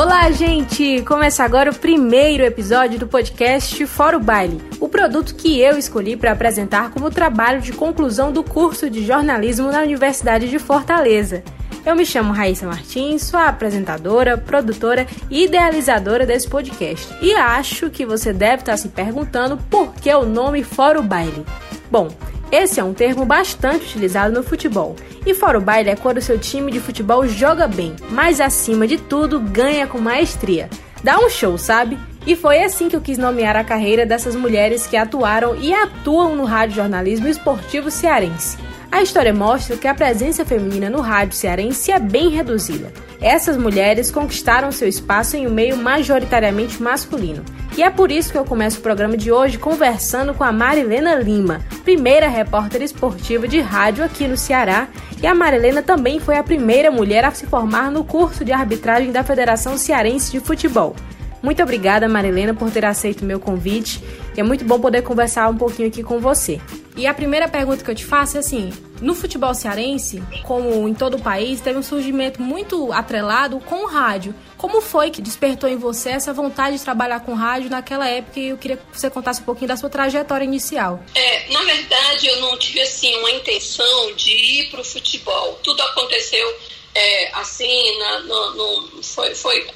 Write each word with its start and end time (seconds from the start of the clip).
Olá, 0.00 0.30
gente! 0.30 1.02
Começa 1.02 1.44
agora 1.44 1.70
o 1.70 1.74
primeiro 1.74 2.42
episódio 2.42 2.98
do 2.98 3.06
podcast 3.06 3.84
Fora 3.84 4.16
o 4.16 4.20
Baile, 4.20 4.58
o 4.80 4.88
produto 4.88 5.34
que 5.34 5.60
eu 5.60 5.76
escolhi 5.76 6.16
para 6.16 6.32
apresentar 6.32 6.90
como 6.90 7.10
trabalho 7.10 7.60
de 7.60 7.74
conclusão 7.74 8.32
do 8.32 8.42
curso 8.42 8.88
de 8.88 9.04
jornalismo 9.04 9.70
na 9.70 9.82
Universidade 9.82 10.48
de 10.48 10.58
Fortaleza. 10.58 11.44
Eu 11.84 11.94
me 11.94 12.06
chamo 12.06 12.32
Raíssa 12.32 12.66
Martins, 12.66 13.24
sou 13.24 13.38
apresentadora, 13.38 14.38
produtora 14.38 15.06
e 15.28 15.44
idealizadora 15.44 16.24
desse 16.24 16.48
podcast. 16.48 17.06
E 17.20 17.34
acho 17.34 17.90
que 17.90 18.06
você 18.06 18.32
deve 18.32 18.62
estar 18.62 18.78
se 18.78 18.88
perguntando 18.88 19.58
por 19.68 19.92
que 19.92 20.10
o 20.14 20.24
nome 20.24 20.64
Fora 20.64 20.98
o 20.98 21.02
Baile. 21.02 21.44
Bom, 21.90 22.08
esse 22.50 22.80
é 22.80 22.84
um 22.84 22.92
termo 22.92 23.24
bastante 23.24 23.84
utilizado 23.84 24.34
no 24.34 24.42
futebol. 24.42 24.96
E 25.24 25.34
fora 25.34 25.58
o 25.58 25.60
baile 25.60 25.90
é 25.90 25.96
quando 25.96 26.18
o 26.18 26.22
seu 26.22 26.38
time 26.38 26.72
de 26.72 26.80
futebol 26.80 27.26
joga 27.26 27.68
bem, 27.68 27.94
mas 28.10 28.40
acima 28.40 28.86
de 28.86 28.98
tudo 28.98 29.38
ganha 29.38 29.86
com 29.86 29.98
maestria. 29.98 30.68
Dá 31.02 31.18
um 31.18 31.30
show, 31.30 31.56
sabe? 31.56 31.98
E 32.26 32.36
foi 32.36 32.62
assim 32.62 32.88
que 32.88 32.96
eu 32.96 33.00
quis 33.00 33.16
nomear 33.16 33.56
a 33.56 33.64
carreira 33.64 34.04
dessas 34.04 34.36
mulheres 34.36 34.86
que 34.86 34.96
atuaram 34.96 35.56
e 35.56 35.72
atuam 35.72 36.36
no 36.36 36.44
rádio 36.44 36.76
jornalismo 36.76 37.28
esportivo 37.28 37.90
cearense. 37.90 38.58
A 38.92 39.02
história 39.02 39.32
mostra 39.32 39.76
que 39.76 39.86
a 39.86 39.94
presença 39.94 40.44
feminina 40.44 40.90
no 40.90 41.00
rádio 41.00 41.36
cearense 41.36 41.92
é 41.92 41.98
bem 41.98 42.28
reduzida. 42.30 42.92
Essas 43.20 43.56
mulheres 43.58 44.10
conquistaram 44.10 44.72
seu 44.72 44.88
espaço 44.88 45.36
em 45.36 45.46
um 45.46 45.50
meio 45.50 45.76
majoritariamente 45.76 46.82
masculino. 46.82 47.44
E 47.76 47.82
é 47.82 47.90
por 47.90 48.10
isso 48.10 48.32
que 48.32 48.38
eu 48.38 48.44
começo 48.44 48.78
o 48.78 48.82
programa 48.82 49.16
de 49.16 49.30
hoje 49.30 49.58
conversando 49.58 50.32
com 50.32 50.42
a 50.42 50.50
Marilena 50.50 51.14
Lima, 51.16 51.60
primeira 51.84 52.28
repórter 52.28 52.82
esportiva 52.82 53.46
de 53.46 53.60
rádio 53.60 54.02
aqui 54.02 54.26
no 54.26 54.36
Ceará. 54.36 54.88
E 55.22 55.26
a 55.26 55.34
Marilena 55.34 55.82
também 55.82 56.18
foi 56.18 56.36
a 56.36 56.42
primeira 56.42 56.90
mulher 56.90 57.24
a 57.24 57.30
se 57.30 57.46
formar 57.46 57.90
no 57.90 58.04
curso 58.04 58.42
de 58.42 58.52
arbitragem 58.52 59.12
da 59.12 59.22
Federação 59.22 59.76
Cearense 59.76 60.32
de 60.32 60.40
Futebol. 60.40 60.96
Muito 61.42 61.62
obrigada, 61.62 62.08
Marilena, 62.08 62.54
por 62.54 62.70
ter 62.70 62.84
aceito 62.84 63.22
o 63.22 63.26
meu 63.26 63.38
convite. 63.38 64.02
E 64.36 64.40
é 64.40 64.42
muito 64.42 64.64
bom 64.64 64.80
poder 64.80 65.02
conversar 65.02 65.48
um 65.48 65.56
pouquinho 65.56 65.88
aqui 65.88 66.02
com 66.02 66.18
você. 66.18 66.58
E 66.96 67.06
a 67.06 67.14
primeira 67.14 67.48
pergunta 67.48 67.84
que 67.84 67.90
eu 67.90 67.94
te 67.94 68.04
faço 68.04 68.36
é 68.36 68.40
assim: 68.40 68.70
no 69.00 69.14
futebol 69.14 69.54
cearense, 69.54 70.22
como 70.44 70.88
em 70.88 70.94
todo 70.94 71.16
o 71.16 71.22
país, 71.22 71.60
teve 71.60 71.78
um 71.78 71.82
surgimento 71.82 72.42
muito 72.42 72.92
atrelado 72.92 73.58
com 73.60 73.84
o 73.84 73.86
rádio. 73.86 74.34
Como 74.56 74.80
foi 74.80 75.10
que 75.10 75.22
despertou 75.22 75.68
em 75.70 75.76
você 75.76 76.10
essa 76.10 76.32
vontade 76.32 76.76
de 76.76 76.84
trabalhar 76.84 77.20
com 77.20 77.34
rádio 77.34 77.70
naquela 77.70 78.06
época? 78.06 78.38
E 78.38 78.48
eu 78.48 78.58
queria 78.58 78.76
que 78.76 78.82
você 78.92 79.08
contasse 79.08 79.40
um 79.40 79.44
pouquinho 79.44 79.68
da 79.68 79.76
sua 79.76 79.88
trajetória 79.88 80.44
inicial. 80.44 81.02
É, 81.14 81.48
na 81.50 81.62
verdade, 81.62 82.26
eu 82.26 82.40
não 82.40 82.58
tive 82.58 82.80
assim 82.82 83.14
uma 83.16 83.30
intenção 83.30 84.14
de 84.14 84.30
ir 84.30 84.70
para 84.70 84.80
o 84.80 84.84
futebol. 84.84 85.58
Tudo 85.62 85.80
aconteceu 85.82 86.56
é, 86.94 87.30
assim, 87.34 87.98
na, 87.98 88.20
no, 88.20 88.54
no, 88.54 89.02
foi, 89.02 89.34
foi 89.34 89.66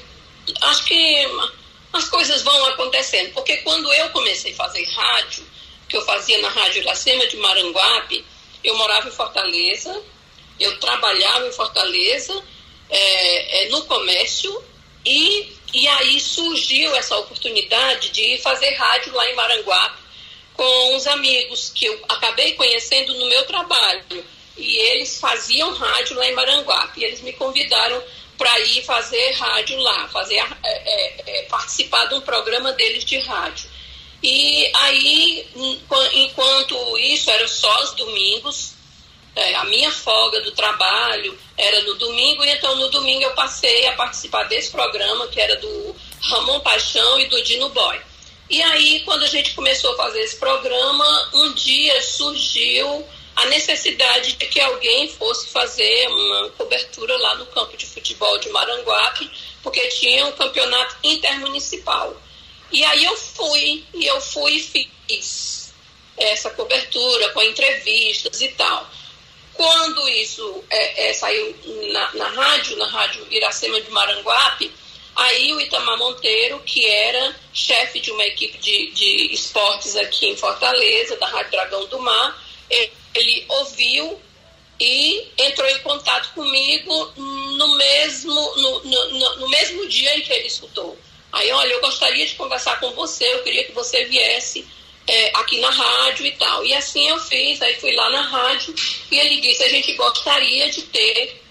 acho 0.61 0.85
que 0.85 1.27
as 1.93 2.09
coisas 2.09 2.43
vão 2.43 2.65
acontecendo. 2.67 3.33
Porque 3.33 3.57
quando 3.57 3.91
eu 3.93 4.09
comecei 4.09 4.51
a 4.51 4.55
fazer 4.55 4.85
rádio, 4.91 5.45
que 5.87 5.97
eu 5.97 6.01
fazia 6.05 6.37
na 6.39 6.49
Rádio 6.49 6.81
Iracema 6.81 7.27
de 7.27 7.37
Maranguape, 7.37 8.25
eu 8.63 8.75
morava 8.75 9.07
em 9.07 9.11
Fortaleza, 9.11 10.01
eu 10.59 10.79
trabalhava 10.79 11.47
em 11.47 11.51
Fortaleza, 11.51 12.43
é, 12.89 13.65
é, 13.65 13.69
no 13.69 13.83
comércio, 13.85 14.63
e, 15.05 15.53
e 15.73 15.87
aí 15.87 16.19
surgiu 16.19 16.95
essa 16.95 17.15
oportunidade 17.17 18.09
de 18.09 18.37
fazer 18.39 18.73
rádio 18.73 19.13
lá 19.13 19.29
em 19.29 19.35
Maranguape 19.35 20.05
com 20.55 20.95
os 20.95 21.05
amigos 21.07 21.69
que 21.69 21.85
eu 21.85 22.05
acabei 22.07 22.53
conhecendo 22.53 23.13
no 23.13 23.27
meu 23.27 23.45
trabalho. 23.45 24.25
E 24.57 24.77
eles 24.77 25.19
faziam 25.19 25.73
rádio 25.73 26.15
lá 26.15 26.27
em 26.27 26.33
Maranguape. 26.33 27.01
E 27.01 27.03
eles 27.03 27.21
me 27.21 27.33
convidaram 27.33 28.01
para 28.37 28.59
ir 28.61 28.83
fazer 28.83 29.31
rádio 29.33 29.77
lá, 29.79 30.07
fazer 30.07 30.35
é, 30.35 30.47
é, 30.63 31.23
é, 31.27 31.41
participar 31.43 32.05
de 32.05 32.15
um 32.15 32.21
programa 32.21 32.71
deles 32.73 33.03
de 33.03 33.17
rádio. 33.19 33.69
E 34.27 34.71
aí, 34.73 35.47
enquanto 36.15 36.97
isso, 36.97 37.29
era 37.29 37.47
só 37.47 37.83
os 37.83 37.91
domingos, 37.91 38.73
é, 39.35 39.53
a 39.53 39.65
minha 39.65 39.91
folga 39.91 40.41
do 40.41 40.51
trabalho 40.51 41.37
era 41.55 41.83
no 41.83 41.93
domingo, 41.93 42.43
e 42.43 42.49
então 42.49 42.75
no 42.75 42.89
domingo 42.89 43.21
eu 43.21 43.35
passei 43.35 43.85
a 43.85 43.93
participar 43.93 44.45
desse 44.45 44.71
programa, 44.71 45.27
que 45.27 45.39
era 45.39 45.55
do 45.57 45.95
Ramon 46.23 46.59
Paixão 46.61 47.19
e 47.19 47.27
do 47.27 47.39
Dino 47.43 47.69
Boy. 47.69 48.01
E 48.49 48.63
aí, 48.63 49.01
quando 49.01 49.21
a 49.21 49.27
gente 49.27 49.53
começou 49.53 49.93
a 49.93 49.97
fazer 49.97 50.21
esse 50.21 50.37
programa, 50.37 51.29
um 51.31 51.53
dia 51.53 52.01
surgiu 52.01 53.05
a 53.35 53.45
necessidade 53.45 54.33
de 54.33 54.47
que 54.47 54.59
alguém 54.59 55.07
fosse 55.07 55.49
fazer 55.49 56.07
uma 56.07 56.49
cobertura 56.57 57.15
lá 57.15 57.35
no 57.35 57.45
campo 57.45 57.77
de 57.77 57.85
futebol 57.85 58.39
de 58.39 58.49
Maranguape, 58.49 59.29
porque 59.61 59.81
tinha 59.89 60.25
um 60.25 60.31
campeonato 60.31 60.95
intermunicipal. 61.03 62.19
E 62.71 62.83
aí 62.83 63.05
eu 63.05 63.15
fui, 63.15 63.85
e 63.93 64.05
eu 64.05 64.19
fui 64.21 64.53
e 64.53 64.89
fiz 65.07 65.73
essa 66.17 66.49
cobertura 66.51 67.29
com 67.29 67.41
entrevistas 67.41 68.41
e 68.41 68.47
tal. 68.49 68.89
Quando 69.53 70.07
isso 70.09 70.63
é, 70.69 71.09
é, 71.09 71.13
saiu 71.13 71.55
na, 71.93 72.13
na 72.13 72.27
rádio, 72.29 72.75
na 72.77 72.87
rádio 72.87 73.25
Iracema 73.31 73.79
de 73.79 73.89
Maranguape, 73.89 74.71
aí 75.15 75.53
o 75.53 75.61
Itamar 75.61 75.97
Monteiro, 75.97 76.59
que 76.65 76.85
era 76.85 77.35
chefe 77.53 77.99
de 77.99 78.11
uma 78.11 78.25
equipe 78.25 78.57
de, 78.57 78.91
de 78.91 79.33
esportes 79.33 79.95
aqui 79.95 80.27
em 80.27 80.35
Fortaleza, 80.35 81.15
da 81.17 81.27
Rádio 81.27 81.51
Dragão 81.51 81.85
do 81.85 81.99
Mar, 81.99 82.43
ele 82.69 82.91
ele 83.15 83.45
ouviu 83.47 84.19
e 84.79 85.25
entrou 85.37 85.67
em 85.69 85.79
contato 85.79 86.33
comigo 86.33 87.13
no 87.15 87.77
mesmo, 87.77 88.33
no, 88.33 88.83
no, 88.83 89.35
no, 89.37 89.49
mesmo 89.49 89.87
dia 89.87 90.17
em 90.17 90.21
que 90.21 90.33
ele 90.33 90.47
escutou. 90.47 90.97
Aí, 91.35 91.51
olha, 91.51 91.73
eu 91.73 91.81
gostaria 91.81 92.25
de 92.25 92.33
conversar 92.35 92.79
com 92.79 92.91
você, 92.91 93.25
eu 93.25 93.43
queria 93.43 93.65
que 93.65 93.73
você 93.73 94.05
viesse 94.05 94.65
é, 95.05 95.37
aqui 95.37 95.59
na 95.59 95.69
rádio 95.69 96.25
e 96.25 96.31
tal. 96.31 96.65
E 96.65 96.73
assim 96.73 97.09
eu 97.09 97.19
fiz, 97.19 97.61
aí 97.61 97.75
fui 97.75 97.93
lá 97.93 98.09
na 98.09 98.21
rádio 98.21 98.73
e 99.11 99.19
ele 99.19 99.41
disse, 99.41 99.61
a 99.61 99.67
gente 99.67 99.91
gostaria 99.95 100.69
de 100.69 100.83
ter 100.83 101.43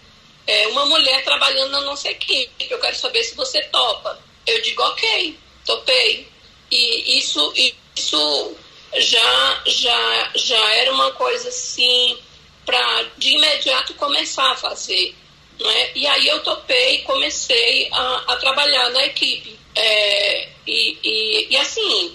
é, 0.47 0.69
uma 0.69 0.87
mulher 0.87 1.22
trabalhando 1.22 1.71
na 1.72 1.83
nossa 1.83 2.09
equipe, 2.09 2.67
eu 2.71 2.78
quero 2.78 2.97
saber 2.97 3.22
se 3.25 3.37
você 3.37 3.62
topa. 3.65 4.19
Eu 4.47 4.62
digo, 4.62 4.83
ok, 4.83 5.39
topei. 5.67 6.28
E 6.71 7.19
isso, 7.19 7.53
isso 7.95 8.56
já, 8.97 9.62
já, 9.66 10.31
já 10.34 10.75
era 10.77 10.95
uma 10.95 11.12
coisa 11.12 11.51
assim 11.51 12.19
para 12.65 13.03
de 13.19 13.34
imediato 13.34 13.93
começar 13.93 14.51
a 14.53 14.56
fazer. 14.56 15.15
Né? 15.61 15.91
E 15.95 16.06
aí 16.06 16.27
eu 16.27 16.43
topei 16.43 16.95
e 16.95 17.03
comecei 17.03 17.91
a, 17.93 18.33
a 18.33 18.37
trabalhar 18.37 18.89
na 18.89 19.05
equipe. 19.05 19.62
É, 19.84 20.49
e, 20.67 20.99
e, 21.05 21.47
e 21.50 21.56
assim, 21.59 22.15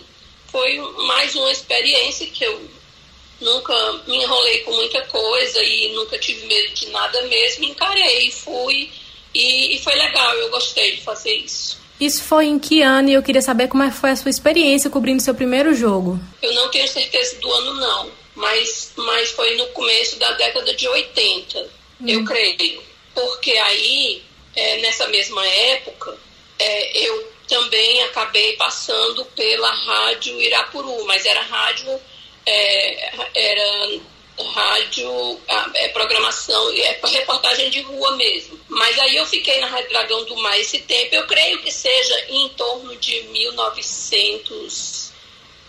foi 0.52 0.78
mais 1.06 1.36
uma 1.36 1.52
experiência 1.52 2.26
que 2.28 2.44
eu 2.44 2.60
nunca 3.40 3.74
me 4.08 4.18
enrolei 4.18 4.60
com 4.60 4.72
muita 4.72 5.02
coisa 5.04 5.64
e 5.64 5.94
nunca 5.94 6.18
tive 6.18 6.46
medo 6.48 6.74
de 6.74 6.88
nada 6.90 7.22
mesmo, 7.24 7.66
encarei, 7.66 8.32
fui 8.32 8.90
e, 9.34 9.76
e 9.76 9.80
foi 9.84 9.94
legal, 9.94 10.34
eu 10.36 10.50
gostei 10.50 10.96
de 10.96 11.02
fazer 11.02 11.36
isso. 11.36 11.78
Isso 12.00 12.24
foi 12.24 12.46
em 12.46 12.58
que 12.58 12.82
ano 12.82 13.10
e 13.10 13.14
eu 13.14 13.22
queria 13.22 13.42
saber 13.42 13.68
como 13.68 13.84
é 13.84 13.92
foi 13.92 14.12
a 14.12 14.16
sua 14.16 14.32
experiência 14.32 14.90
cobrindo 14.90 15.22
seu 15.22 15.36
primeiro 15.36 15.74
jogo. 15.74 16.20
Eu 16.42 16.54
não 16.54 16.70
tenho 16.70 16.88
certeza 16.88 17.40
do 17.40 17.52
ano 17.52 17.74
não, 17.76 18.12
mas, 18.36 18.94
mas 18.96 19.30
foi 19.32 19.56
no 19.58 19.68
começo 19.68 20.18
da 20.18 20.32
década 20.32 20.74
de 20.74 20.88
80, 20.88 21.60
hum. 21.60 22.08
eu 22.08 22.26
creio. 22.26 22.82
Porque 23.14 23.52
aí, 23.52 24.24
é, 24.56 24.78
nessa 24.78 25.08
mesma 25.10 25.46
época, 25.46 26.18
é, 26.58 27.06
eu 27.06 27.28
também 27.50 28.04
acabei 28.04 28.54
passando 28.54 29.26
pela 29.26 29.72
rádio 29.72 30.40
Irapuru, 30.40 31.04
mas 31.06 31.26
era 31.26 31.42
rádio, 31.42 32.00
é, 32.46 33.12
era 33.36 34.00
rádio, 34.54 35.42
é, 35.74 35.90
programação, 35.90 36.72
é 36.72 37.00
reportagem 37.04 37.70
de 37.70 37.82
rua 37.82 38.16
mesmo. 38.16 38.58
Mas 38.70 38.98
aí 39.00 39.18
eu 39.18 39.26
fiquei 39.26 39.60
na 39.60 39.68
Rádio 39.68 39.90
Dragão 39.90 40.24
do 40.26 40.38
Mar 40.38 40.58
esse 40.58 40.80
tempo, 40.80 41.16
eu 41.16 41.28
creio 41.28 41.62
que 41.62 41.72
seja 41.72 42.26
em 42.30 42.48
torno 42.50 42.96
de 42.96 43.24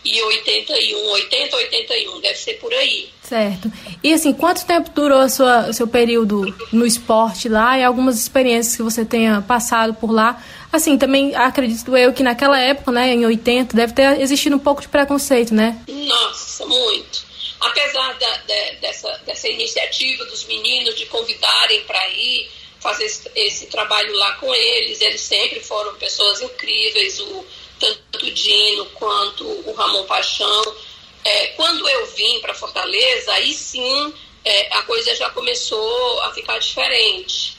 1981, 0.05 1.11
80, 1.11 1.57
81, 1.57 2.21
deve 2.21 2.35
ser 2.35 2.55
por 2.55 2.73
aí. 2.73 3.09
Certo. 3.23 3.71
E 4.03 4.13
assim, 4.13 4.33
quanto 4.33 4.65
tempo 4.67 4.91
durou 4.91 5.23
o 5.23 5.73
seu 5.73 5.87
período 5.87 6.55
no 6.73 6.87
esporte 6.87 7.49
lá 7.49 7.79
e 7.79 7.85
algumas 7.85 8.19
experiências 8.19 8.77
que 8.77 8.83
você 8.83 9.05
tenha 9.05 9.43
passado 9.43 9.95
por 9.95 10.11
lá? 10.11 10.43
Assim, 10.73 10.97
também 10.97 11.35
acredito 11.35 11.97
eu 11.97 12.13
que 12.13 12.23
naquela 12.23 12.59
época, 12.59 12.93
né, 12.93 13.13
em 13.13 13.27
80, 13.27 13.77
deve 13.77 13.93
ter 13.93 14.21
existido 14.21 14.57
um 14.57 14.61
pouco 14.61 14.81
de 14.81 14.89
preconceito, 14.89 15.55
né? 15.55 15.79
Nossa, 15.89 16.67
muito 16.67 17.31
apesar 17.61 18.19
da, 18.19 18.37
de, 18.39 18.77
dessa, 18.77 19.11
dessa 19.27 19.49
iniciativa 19.49 20.25
dos 20.25 20.45
meninos 20.45 20.97
de 20.97 21.07
convidarem 21.07 21.83
para 21.83 22.09
ir 22.09 22.51
fazer 22.81 23.05
esse, 23.05 23.31
esse, 23.37 23.67
trabalho 23.67 24.13
lá 24.15 24.33
com 24.37 24.53
eles, 24.55 25.01
eles 25.03 25.21
sempre 25.21 25.61
foram 25.61 25.95
pessoas 25.97 26.41
incríveis, 26.41 27.21
o, 27.21 27.45
tanto 27.81 28.27
o 28.27 28.31
Dino 28.31 28.87
quanto 28.95 29.45
o 29.45 29.73
Ramon 29.73 30.05
Paixão. 30.05 30.77
É, 31.25 31.47
quando 31.49 31.89
eu 31.89 32.07
vim 32.07 32.39
para 32.41 32.55
Fortaleza, 32.55 33.33
aí 33.33 33.53
sim 33.53 34.15
é, 34.45 34.75
a 34.75 34.83
coisa 34.83 35.15
já 35.17 35.31
começou 35.31 36.21
a 36.23 36.33
ficar 36.33 36.59
diferente. 36.59 37.57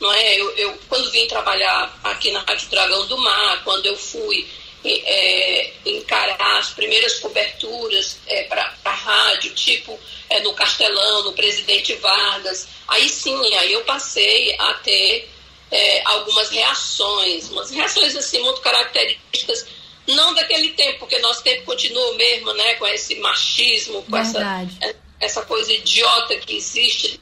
não 0.00 0.12
é? 0.12 0.40
Eu, 0.40 0.50
eu, 0.56 0.78
quando 0.88 1.10
vim 1.10 1.26
trabalhar 1.26 1.98
aqui 2.04 2.30
na 2.30 2.40
Rádio 2.40 2.68
Dragão 2.68 3.06
do 3.06 3.18
Mar, 3.18 3.62
quando 3.64 3.86
eu 3.86 3.96
fui 3.96 4.46
é, 4.84 5.72
encarar 5.86 6.58
as 6.58 6.70
primeiras 6.70 7.18
coberturas 7.18 8.18
é, 8.26 8.44
para 8.44 8.74
a 8.84 8.90
rádio, 8.90 9.54
tipo 9.54 9.98
é, 10.28 10.40
no 10.40 10.52
Castelão, 10.52 11.24
no 11.24 11.32
Presidente 11.32 11.94
Vargas, 11.94 12.68
aí 12.88 13.08
sim, 13.08 13.54
aí 13.54 13.72
eu 13.72 13.82
passei 13.82 14.54
a 14.58 14.74
ter 14.74 15.30
é, 15.74 16.02
algumas 16.04 16.50
reações, 16.50 17.50
umas 17.50 17.68
reações 17.72 18.14
assim 18.14 18.40
muito 18.40 18.60
características, 18.60 19.66
não 20.06 20.32
daquele 20.32 20.70
tempo, 20.70 21.00
porque 21.00 21.18
nosso 21.18 21.42
tempo 21.42 21.64
continua 21.64 22.12
o 22.12 22.14
mesmo, 22.14 22.52
né, 22.54 22.74
com 22.74 22.86
esse 22.86 23.16
machismo, 23.16 24.00
com 24.04 24.16
essa, 24.16 24.40
essa 25.18 25.42
coisa 25.42 25.72
idiota 25.72 26.36
que 26.36 26.56
existe, 26.56 27.20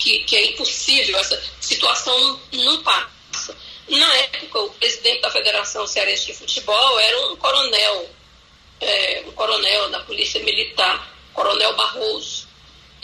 que, 0.00 0.24
que 0.24 0.34
é 0.34 0.46
impossível, 0.46 1.16
essa 1.18 1.40
situação 1.60 2.40
não 2.52 2.82
passa. 2.82 3.56
Na 3.86 4.16
época, 4.16 4.58
o 4.62 4.70
presidente 4.70 5.20
da 5.20 5.30
Federação 5.30 5.86
Cearense 5.86 6.26
de 6.26 6.34
Futebol 6.34 6.98
era 6.98 7.28
um 7.28 7.36
coronel, 7.36 8.10
é, 8.80 9.22
um 9.24 9.32
coronel 9.32 9.88
da 9.90 10.00
Polícia 10.00 10.42
Militar, 10.42 11.14
Coronel 11.32 11.76
Barroso. 11.76 12.33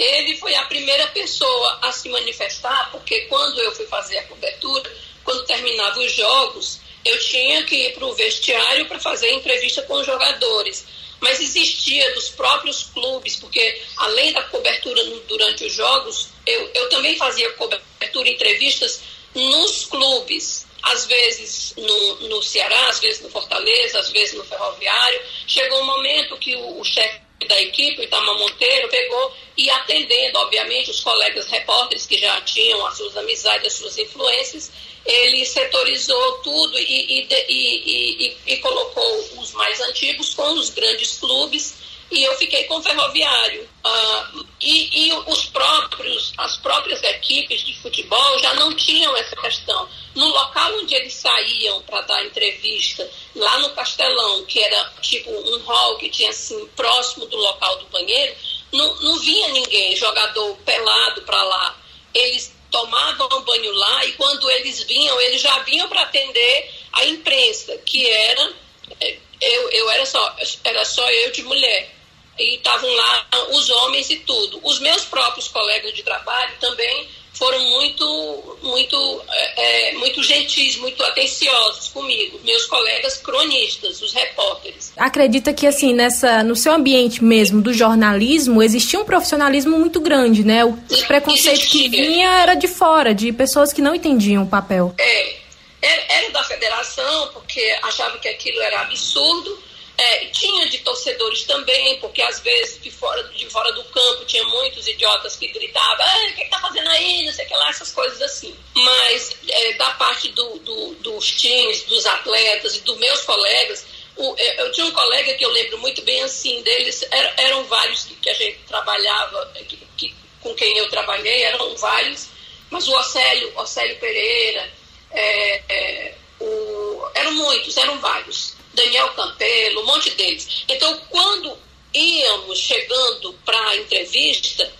Ele 0.00 0.36
foi 0.36 0.54
a 0.54 0.64
primeira 0.64 1.06
pessoa 1.08 1.78
a 1.82 1.92
se 1.92 2.08
manifestar, 2.08 2.90
porque 2.90 3.22
quando 3.22 3.60
eu 3.60 3.70
fui 3.72 3.86
fazer 3.86 4.16
a 4.18 4.24
cobertura, 4.24 4.90
quando 5.22 5.44
terminava 5.44 6.00
os 6.00 6.12
jogos, 6.12 6.80
eu 7.04 7.18
tinha 7.18 7.62
que 7.64 7.74
ir 7.74 7.92
para 7.92 8.06
o 8.06 8.14
vestiário 8.14 8.86
para 8.86 8.98
fazer 8.98 9.30
entrevista 9.32 9.82
com 9.82 9.94
os 9.94 10.06
jogadores. 10.06 10.86
Mas 11.20 11.38
existia 11.38 12.14
dos 12.14 12.30
próprios 12.30 12.84
clubes, 12.84 13.36
porque 13.36 13.82
além 13.98 14.32
da 14.32 14.42
cobertura 14.44 15.04
durante 15.28 15.66
os 15.66 15.74
jogos, 15.74 16.28
eu, 16.46 16.70
eu 16.74 16.88
também 16.88 17.16
fazia 17.16 17.52
cobertura 17.52 18.30
entrevistas 18.30 19.02
nos 19.34 19.84
clubes 19.84 20.66
às 20.82 21.04
vezes 21.04 21.74
no, 21.76 22.28
no 22.28 22.42
Ceará, 22.42 22.88
às 22.88 23.00
vezes 23.00 23.20
no 23.20 23.28
Fortaleza, 23.28 23.98
às 23.98 24.10
vezes 24.10 24.34
no 24.34 24.44
Ferroviário. 24.44 25.20
Chegou 25.46 25.82
um 25.82 25.86
momento 25.86 26.38
que 26.38 26.56
o, 26.56 26.80
o 26.80 26.84
chefe 26.84 27.20
da 27.46 27.60
equipe, 27.60 28.00
o 28.00 28.04
Itamar 28.04 28.38
Monteiro, 28.38 28.88
pegou 28.88 29.32
e 29.56 29.68
atendendo, 29.70 30.38
obviamente, 30.38 30.90
os 30.90 31.00
colegas 31.00 31.46
repórteres 31.46 32.06
que 32.06 32.18
já 32.18 32.40
tinham 32.42 32.84
as 32.86 32.96
suas 32.96 33.16
amizades, 33.16 33.66
as 33.66 33.72
suas 33.74 33.98
influências, 33.98 34.70
ele 35.04 35.44
setorizou 35.44 36.32
tudo 36.38 36.78
e, 36.78 37.26
e, 37.28 37.28
e, 37.48 38.36
e, 38.46 38.56
colocou 38.58 39.38
os 39.38 39.52
mais 39.52 39.80
antigos 39.80 40.34
com 40.34 40.52
os 40.54 40.70
grandes 40.70 41.18
clubes 41.18 41.74
e 42.10 42.24
eu 42.24 42.36
fiquei 42.36 42.64
com 42.64 42.78
o 42.78 42.82
ferroviário. 42.82 43.68
Uh, 43.84 44.46
e, 44.60 45.08
e, 45.08 45.12
os 45.26 45.46
próprios, 45.46 46.32
as 46.36 46.56
próprias 46.56 47.02
equipes 47.04 47.62
de 47.62 47.74
futebol 47.80 48.38
já 48.40 48.52
não 48.54 48.74
tinham 48.74 49.16
essa 49.16 49.36
questão. 49.36 49.88
No 50.14 50.26
local 50.26 50.74
onde 50.78 50.94
eles 50.94 51.14
saíam 51.14 51.80
para 51.82 52.00
dar 52.02 52.24
entrevista, 52.24 53.08
lá 53.36 53.58
no 53.60 53.70
Castelão, 53.70 54.44
que 54.44 54.58
era 54.60 54.92
tipo 55.00 55.30
um 55.30 55.58
hall 55.62 55.98
que 55.98 56.10
tinha 56.10 56.30
assim, 56.30 56.66
próximo 56.74 57.26
do 57.26 57.36
local 57.36 57.78
do 57.78 57.86
banheiro, 57.86 58.34
não, 58.72 58.94
não 58.96 59.18
vinha 59.20 59.48
ninguém, 59.48 59.94
jogador 59.94 60.56
pelado 60.58 61.22
para 61.22 61.42
lá. 61.44 61.76
Eles 62.12 62.52
tomavam 62.72 63.42
banho 63.42 63.72
lá 63.72 64.04
e 64.04 64.12
quando 64.12 64.50
eles 64.50 64.82
vinham, 64.82 65.20
eles 65.20 65.40
já 65.40 65.60
vinham 65.60 65.88
para 65.88 66.02
atender 66.02 66.70
a 66.92 67.04
imprensa, 67.04 67.78
que 67.78 68.04
era. 68.08 68.52
Eh, 69.00 69.16
eu, 69.40 69.70
eu 69.70 69.90
era 69.90 70.04
só, 70.04 70.36
era 70.64 70.84
só 70.84 71.08
eu 71.08 71.30
de 71.30 71.42
mulher 71.44 71.99
e 72.40 72.56
estavam 72.56 72.90
lá 72.92 73.26
os 73.50 73.68
homens 73.70 74.10
e 74.10 74.16
tudo. 74.16 74.60
Os 74.62 74.80
meus 74.80 75.04
próprios 75.04 75.48
colegas 75.48 75.92
de 75.92 76.02
trabalho 76.02 76.52
também 76.58 77.08
foram 77.32 77.58
muito, 77.70 78.58
muito, 78.62 79.22
é, 79.30 79.90
é, 79.90 79.94
muito 79.94 80.22
gentis, 80.22 80.76
muito 80.76 81.02
atenciosos 81.02 81.88
comigo. 81.88 82.38
Meus 82.44 82.66
colegas 82.66 83.16
cronistas, 83.16 84.02
os 84.02 84.12
repórteres. 84.12 84.92
Acredita 84.96 85.52
que 85.54 85.66
assim 85.66 85.94
nessa, 85.94 86.42
no 86.42 86.54
seu 86.54 86.72
ambiente 86.72 87.24
mesmo 87.24 87.62
do 87.62 87.72
jornalismo 87.72 88.62
existia 88.62 89.00
um 89.00 89.04
profissionalismo 89.04 89.78
muito 89.78 90.00
grande, 90.00 90.44
né? 90.44 90.64
O 90.64 90.76
preconceito 91.06 91.60
existia. 91.60 91.88
que 91.88 91.88
vinha 91.88 92.28
era 92.40 92.54
de 92.54 92.68
fora, 92.68 93.14
de 93.14 93.32
pessoas 93.32 93.72
que 93.72 93.80
não 93.80 93.94
entendiam 93.94 94.42
o 94.42 94.48
papel. 94.48 94.94
É, 94.98 95.36
era 95.80 96.30
da 96.30 96.44
federação 96.44 97.28
porque 97.32 97.60
achava 97.82 98.18
que 98.18 98.28
aquilo 98.28 98.60
era 98.60 98.82
absurdo 98.82 99.69
é, 100.00 100.24
tinha 100.26 100.66
de 100.70 100.78
torcedores 100.78 101.44
também, 101.44 102.00
porque 102.00 102.22
às 102.22 102.40
vezes 102.40 102.80
de 102.80 102.90
fora, 102.90 103.22
de 103.24 103.48
fora 103.50 103.70
do 103.72 103.84
campo 103.84 104.24
tinha 104.24 104.42
muitos 104.44 104.88
idiotas 104.88 105.36
que 105.36 105.46
gritavam, 105.48 106.06
ah, 106.06 106.26
o 106.30 106.34
que 106.34 106.42
está 106.42 106.58
fazendo 106.58 106.88
aí, 106.88 107.26
não 107.26 107.32
sei 107.34 107.44
o 107.44 107.48
que 107.48 107.54
lá, 107.54 107.68
essas 107.68 107.92
coisas 107.92 108.22
assim. 108.22 108.56
Mas 108.74 109.36
é, 109.46 109.74
da 109.74 109.90
parte 109.92 110.28
do, 110.30 110.58
do, 110.60 110.94
dos 110.94 111.30
times, 111.30 111.82
dos 111.82 112.06
atletas 112.06 112.76
e 112.76 112.80
dos 112.80 112.96
meus 112.96 113.20
colegas, 113.22 113.84
o, 114.16 114.34
é, 114.38 114.62
eu 114.62 114.72
tinha 114.72 114.86
um 114.86 114.92
colega 114.92 115.34
que 115.34 115.44
eu 115.44 115.50
lembro 115.50 115.76
muito 115.78 116.00
bem 116.00 116.22
assim, 116.22 116.62
deles 116.62 117.02
er, 117.10 117.34
eram 117.36 117.64
vários 117.64 118.04
que, 118.04 118.14
que, 118.14 118.30
a 118.30 118.34
gente 118.34 118.58
trabalhava, 118.66 119.52
que, 119.68 119.76
que, 119.98 120.14
com 120.40 120.54
quem 120.54 120.78
eu 120.78 120.88
trabalhei, 120.88 121.42
eram 121.42 121.76
vários, 121.76 122.28
mas 122.70 122.88
o 122.88 122.94
Océlio, 122.94 123.52
Océlio 123.54 123.98
Pereira, 123.98 124.72
é, 125.10 125.62
é 125.68 126.14
o, 126.40 127.10
eram 127.14 127.32
muitos, 127.32 127.76
eram 127.76 127.98
vários. 128.00 128.59
Daniel 128.74 129.08
Campelo, 129.14 129.82
um 129.82 129.86
monte 129.86 130.10
deles. 130.10 130.64
Então, 130.68 131.00
quando 131.08 131.56
íamos 131.92 132.58
chegando 132.58 133.32
para 133.44 133.60
a 133.68 133.76
entrevista, 133.76 134.72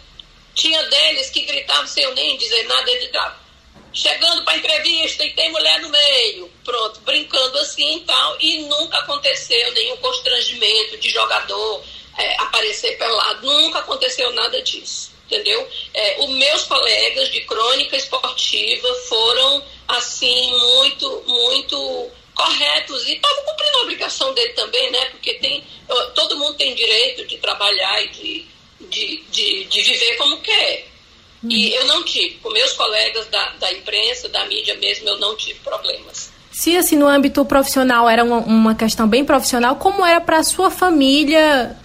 tinha 0.54 0.82
deles 0.84 1.30
que 1.30 1.42
gritavam 1.42 1.86
sem 1.86 2.04
eu 2.04 2.14
nem 2.14 2.36
dizer 2.36 2.64
nada, 2.64 2.90
eles 2.90 3.02
gritavam, 3.02 3.36
chegando 3.92 4.44
para 4.44 4.54
a 4.54 4.58
entrevista 4.58 5.24
e 5.24 5.34
tem 5.34 5.50
mulher 5.50 5.80
no 5.80 5.88
meio, 5.88 6.50
pronto, 6.64 7.00
brincando 7.00 7.58
assim 7.58 7.96
e 7.96 8.00
tal, 8.00 8.36
e 8.40 8.58
nunca 8.62 8.98
aconteceu 8.98 9.72
nenhum 9.72 9.96
constrangimento 9.96 10.98
de 10.98 11.10
jogador 11.10 11.84
é, 12.16 12.42
aparecer 12.42 12.96
pelado, 12.98 13.46
nunca 13.46 13.80
aconteceu 13.80 14.32
nada 14.32 14.62
disso, 14.62 15.12
entendeu? 15.26 15.66
É, 15.94 16.20
os 16.20 16.30
meus 16.30 16.64
colegas 16.64 17.30
de 17.30 17.40
crônica 17.42 17.96
esportiva 17.96 18.94
foram, 19.08 19.64
assim, 19.88 20.52
muito, 20.58 21.24
muito 21.26 22.10
corretos 22.40 23.06
e 23.06 23.14
estavam 23.14 23.44
cumprindo 23.44 23.78
a 23.78 23.82
obrigação 23.82 24.32
dele 24.32 24.52
também, 24.54 24.90
né? 24.90 25.04
Porque 25.10 25.34
tem, 25.34 25.62
todo 26.14 26.38
mundo 26.38 26.54
tem 26.54 26.74
direito 26.74 27.26
de 27.26 27.36
trabalhar 27.36 28.02
e 28.02 28.08
de, 28.08 28.46
de, 28.88 29.24
de, 29.30 29.64
de 29.64 29.82
viver 29.82 30.16
como 30.16 30.40
quer. 30.40 30.86
Hum. 31.44 31.50
E 31.50 31.74
eu 31.74 31.86
não 31.86 32.02
tive, 32.02 32.36
com 32.42 32.50
meus 32.50 32.72
colegas 32.72 33.26
da, 33.28 33.50
da 33.58 33.72
imprensa, 33.72 34.28
da 34.28 34.44
mídia 34.46 34.74
mesmo, 34.76 35.08
eu 35.08 35.18
não 35.18 35.36
tive 35.36 35.58
problemas. 35.60 36.30
Se 36.50 36.76
assim 36.76 36.96
no 36.96 37.06
âmbito 37.06 37.44
profissional 37.44 38.08
era 38.08 38.24
uma, 38.24 38.38
uma 38.38 38.74
questão 38.74 39.06
bem 39.06 39.24
profissional, 39.24 39.76
como 39.76 40.04
era 40.04 40.20
para 40.20 40.38
a 40.38 40.42
sua 40.42 40.70
família 40.70 41.76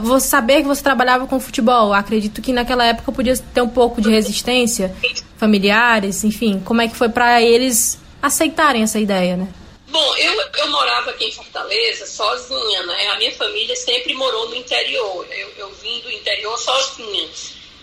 você 0.00 0.28
saber 0.28 0.62
que 0.62 0.68
você 0.68 0.82
trabalhava 0.82 1.26
com 1.26 1.38
futebol? 1.38 1.92
Acredito 1.92 2.40
que 2.40 2.52
naquela 2.52 2.84
época 2.84 3.12
podia 3.12 3.36
ter 3.36 3.60
um 3.60 3.68
pouco 3.68 4.00
de 4.00 4.10
resistência, 4.10 4.94
familiares, 5.36 6.24
enfim, 6.24 6.62
como 6.64 6.80
é 6.80 6.88
que 6.88 6.96
foi 6.96 7.10
para 7.10 7.42
eles 7.42 7.98
aceitarem 8.22 8.82
essa 8.82 8.98
ideia, 8.98 9.36
né? 9.36 9.48
Bom, 9.92 10.16
eu, 10.16 10.40
eu 10.56 10.70
morava 10.70 11.10
aqui 11.10 11.26
em 11.26 11.32
Fortaleza 11.32 12.06
sozinha, 12.06 12.82
né? 12.84 13.08
A 13.08 13.18
minha 13.18 13.32
família 13.32 13.76
sempre 13.76 14.14
morou 14.14 14.48
no 14.48 14.54
interior. 14.54 15.26
Eu, 15.30 15.52
eu 15.58 15.70
vim 15.74 16.00
do 16.00 16.10
interior 16.10 16.58
sozinha. 16.58 17.28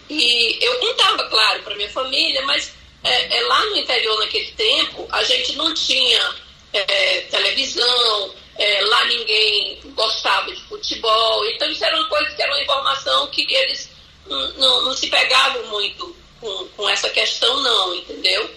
E 0.09 0.57
eu 0.59 0.79
contava, 0.79 1.29
claro, 1.29 1.61
para 1.61 1.75
minha 1.75 1.91
família, 1.91 2.41
mas 2.47 2.73
é, 3.03 3.37
é, 3.37 3.41
lá 3.41 3.63
no 3.67 3.77
interior, 3.77 4.17
naquele 4.17 4.51
tempo, 4.53 5.07
a 5.11 5.23
gente 5.23 5.55
não 5.55 5.71
tinha 5.75 6.35
é, 6.73 7.21
televisão, 7.29 8.33
é, 8.57 8.81
lá 8.81 9.05
ninguém 9.05 9.79
gostava 9.93 10.51
de 10.51 10.63
futebol. 10.63 11.45
Então, 11.45 11.69
isso 11.69 11.85
era 11.85 11.95
uma 11.95 12.09
coisa 12.09 12.35
que 12.35 12.41
era 12.41 12.51
uma 12.51 12.63
informação 12.63 13.27
que 13.27 13.45
eles 13.53 13.91
não, 14.25 14.81
não 14.81 14.93
se 14.93 15.05
pegavam 15.09 15.63
muito 15.67 16.17
com, 16.41 16.67
com 16.69 16.89
essa 16.89 17.09
questão, 17.11 17.61
não, 17.61 17.93
entendeu? 17.93 18.49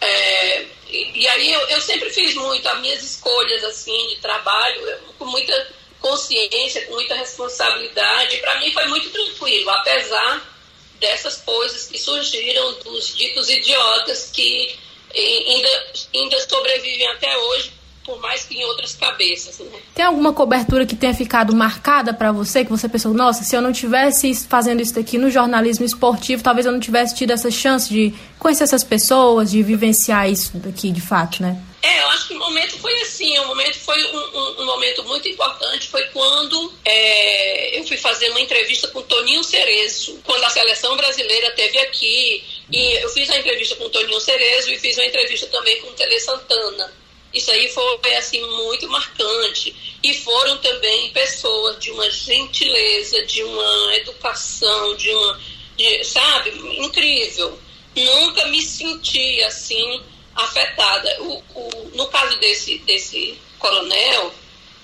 É, 0.00 0.66
e, 0.90 1.28
aí 1.28 1.52
eu, 1.52 1.60
eu, 1.68 1.80
sempre 1.80 2.10
fiz 2.10 2.34
muito 2.34 2.66
as 2.66 2.80
minhas 2.80 3.02
escolhas 3.02 3.62
assim 3.64 4.08
de 4.08 4.16
trabalho 4.16 4.98
com 5.18 5.26
muita 5.26 5.72
consciência, 6.00 6.86
com 6.86 6.94
muita 6.94 7.14
responsabilidade. 7.14 8.38
Para 8.38 8.58
mim 8.60 8.72
foi 8.72 8.86
muito 8.86 9.10
tranquilo, 9.10 9.70
apesar 9.70 10.56
dessas 10.98 11.42
coisas 11.42 11.86
que 11.86 11.98
surgiram 11.98 12.74
dos 12.80 13.16
ditos 13.16 13.48
idiotas 13.48 14.30
que 14.32 14.78
ainda, 15.14 15.92
ainda 16.14 16.48
sobrevivem 16.48 17.06
até 17.08 17.36
hoje 17.36 17.72
por 18.08 18.18
mais 18.22 18.44
que 18.44 18.56
em 18.56 18.64
outras 18.64 18.94
cabeças. 18.94 19.58
Né? 19.58 19.78
Tem 19.94 20.02
alguma 20.02 20.32
cobertura 20.32 20.86
que 20.86 20.96
tenha 20.96 21.12
ficado 21.12 21.54
marcada 21.54 22.14
para 22.14 22.32
você, 22.32 22.64
que 22.64 22.70
você 22.70 22.88
pensou, 22.88 23.12
nossa, 23.12 23.44
se 23.44 23.54
eu 23.54 23.60
não 23.60 23.70
tivesse 23.70 24.34
fazendo 24.48 24.80
isso 24.80 24.98
aqui 24.98 25.18
no 25.18 25.30
jornalismo 25.30 25.84
esportivo, 25.84 26.42
talvez 26.42 26.64
eu 26.64 26.72
não 26.72 26.80
tivesse 26.80 27.14
tido 27.14 27.32
essa 27.32 27.50
chance 27.50 27.90
de 27.90 28.14
conhecer 28.38 28.64
essas 28.64 28.82
pessoas, 28.82 29.50
de 29.50 29.62
vivenciar 29.62 30.30
isso 30.30 30.56
daqui 30.56 30.90
de 30.90 31.02
fato, 31.02 31.42
né? 31.42 31.62
É, 31.82 32.00
eu 32.00 32.08
acho 32.08 32.28
que 32.28 32.34
o 32.34 32.38
momento 32.38 32.78
foi 32.78 32.92
assim, 33.02 33.38
o 33.38 33.46
momento 33.46 33.78
foi 33.78 34.02
um, 34.02 34.18
um, 34.18 34.62
um 34.62 34.66
momento 34.66 35.04
muito 35.04 35.28
importante, 35.28 35.88
foi 35.88 36.02
quando 36.06 36.72
é, 36.84 37.78
eu 37.78 37.86
fui 37.86 37.98
fazer 37.98 38.30
uma 38.30 38.40
entrevista 38.40 38.88
com 38.88 39.02
Toninho 39.02 39.44
Cerezo, 39.44 40.18
quando 40.24 40.42
a 40.44 40.50
seleção 40.50 40.96
brasileira 40.96 41.50
teve 41.52 41.78
aqui. 41.78 42.42
E 42.72 43.02
eu 43.02 43.08
fiz 43.10 43.30
a 43.30 43.38
entrevista 43.38 43.76
com 43.76 43.88
Toninho 43.90 44.20
Cerezo 44.20 44.72
e 44.72 44.78
fiz 44.78 44.96
uma 44.96 45.06
entrevista 45.06 45.46
também 45.48 45.80
com 45.82 45.88
o 45.88 45.92
Tele 45.92 46.18
Santana. 46.18 46.90
Isso 47.32 47.50
aí 47.50 47.68
foi 47.68 48.14
assim 48.14 48.40
muito 48.40 48.88
marcante 48.88 49.98
e 50.02 50.14
foram 50.14 50.56
também 50.58 51.10
pessoas 51.10 51.78
de 51.78 51.90
uma 51.90 52.10
gentileza, 52.10 53.24
de 53.26 53.42
uma 53.44 53.96
educação, 53.96 54.96
de 54.96 55.10
uma, 55.10 55.40
de, 55.76 56.04
sabe, 56.04 56.50
incrível. 56.78 57.58
Nunca 57.94 58.46
me 58.46 58.62
senti 58.62 59.42
assim 59.42 60.02
afetada. 60.34 61.22
O, 61.22 61.42
o, 61.54 61.90
no 61.94 62.06
caso 62.06 62.38
desse 62.38 62.78
desse 62.78 63.38
coronel 63.58 64.32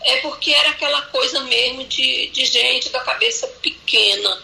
é 0.03 0.19
porque 0.19 0.51
era 0.51 0.71
aquela 0.71 1.01
coisa 1.03 1.41
mesmo 1.41 1.85
de, 1.85 2.27
de 2.27 2.45
gente 2.45 2.91
da 2.91 3.01
cabeça 3.01 3.47
pequena, 3.63 4.43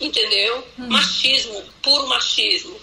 entendeu? 0.00 0.66
Hum. 0.76 0.88
Machismo, 0.88 1.62
puro 1.80 2.08
machismo. 2.08 2.80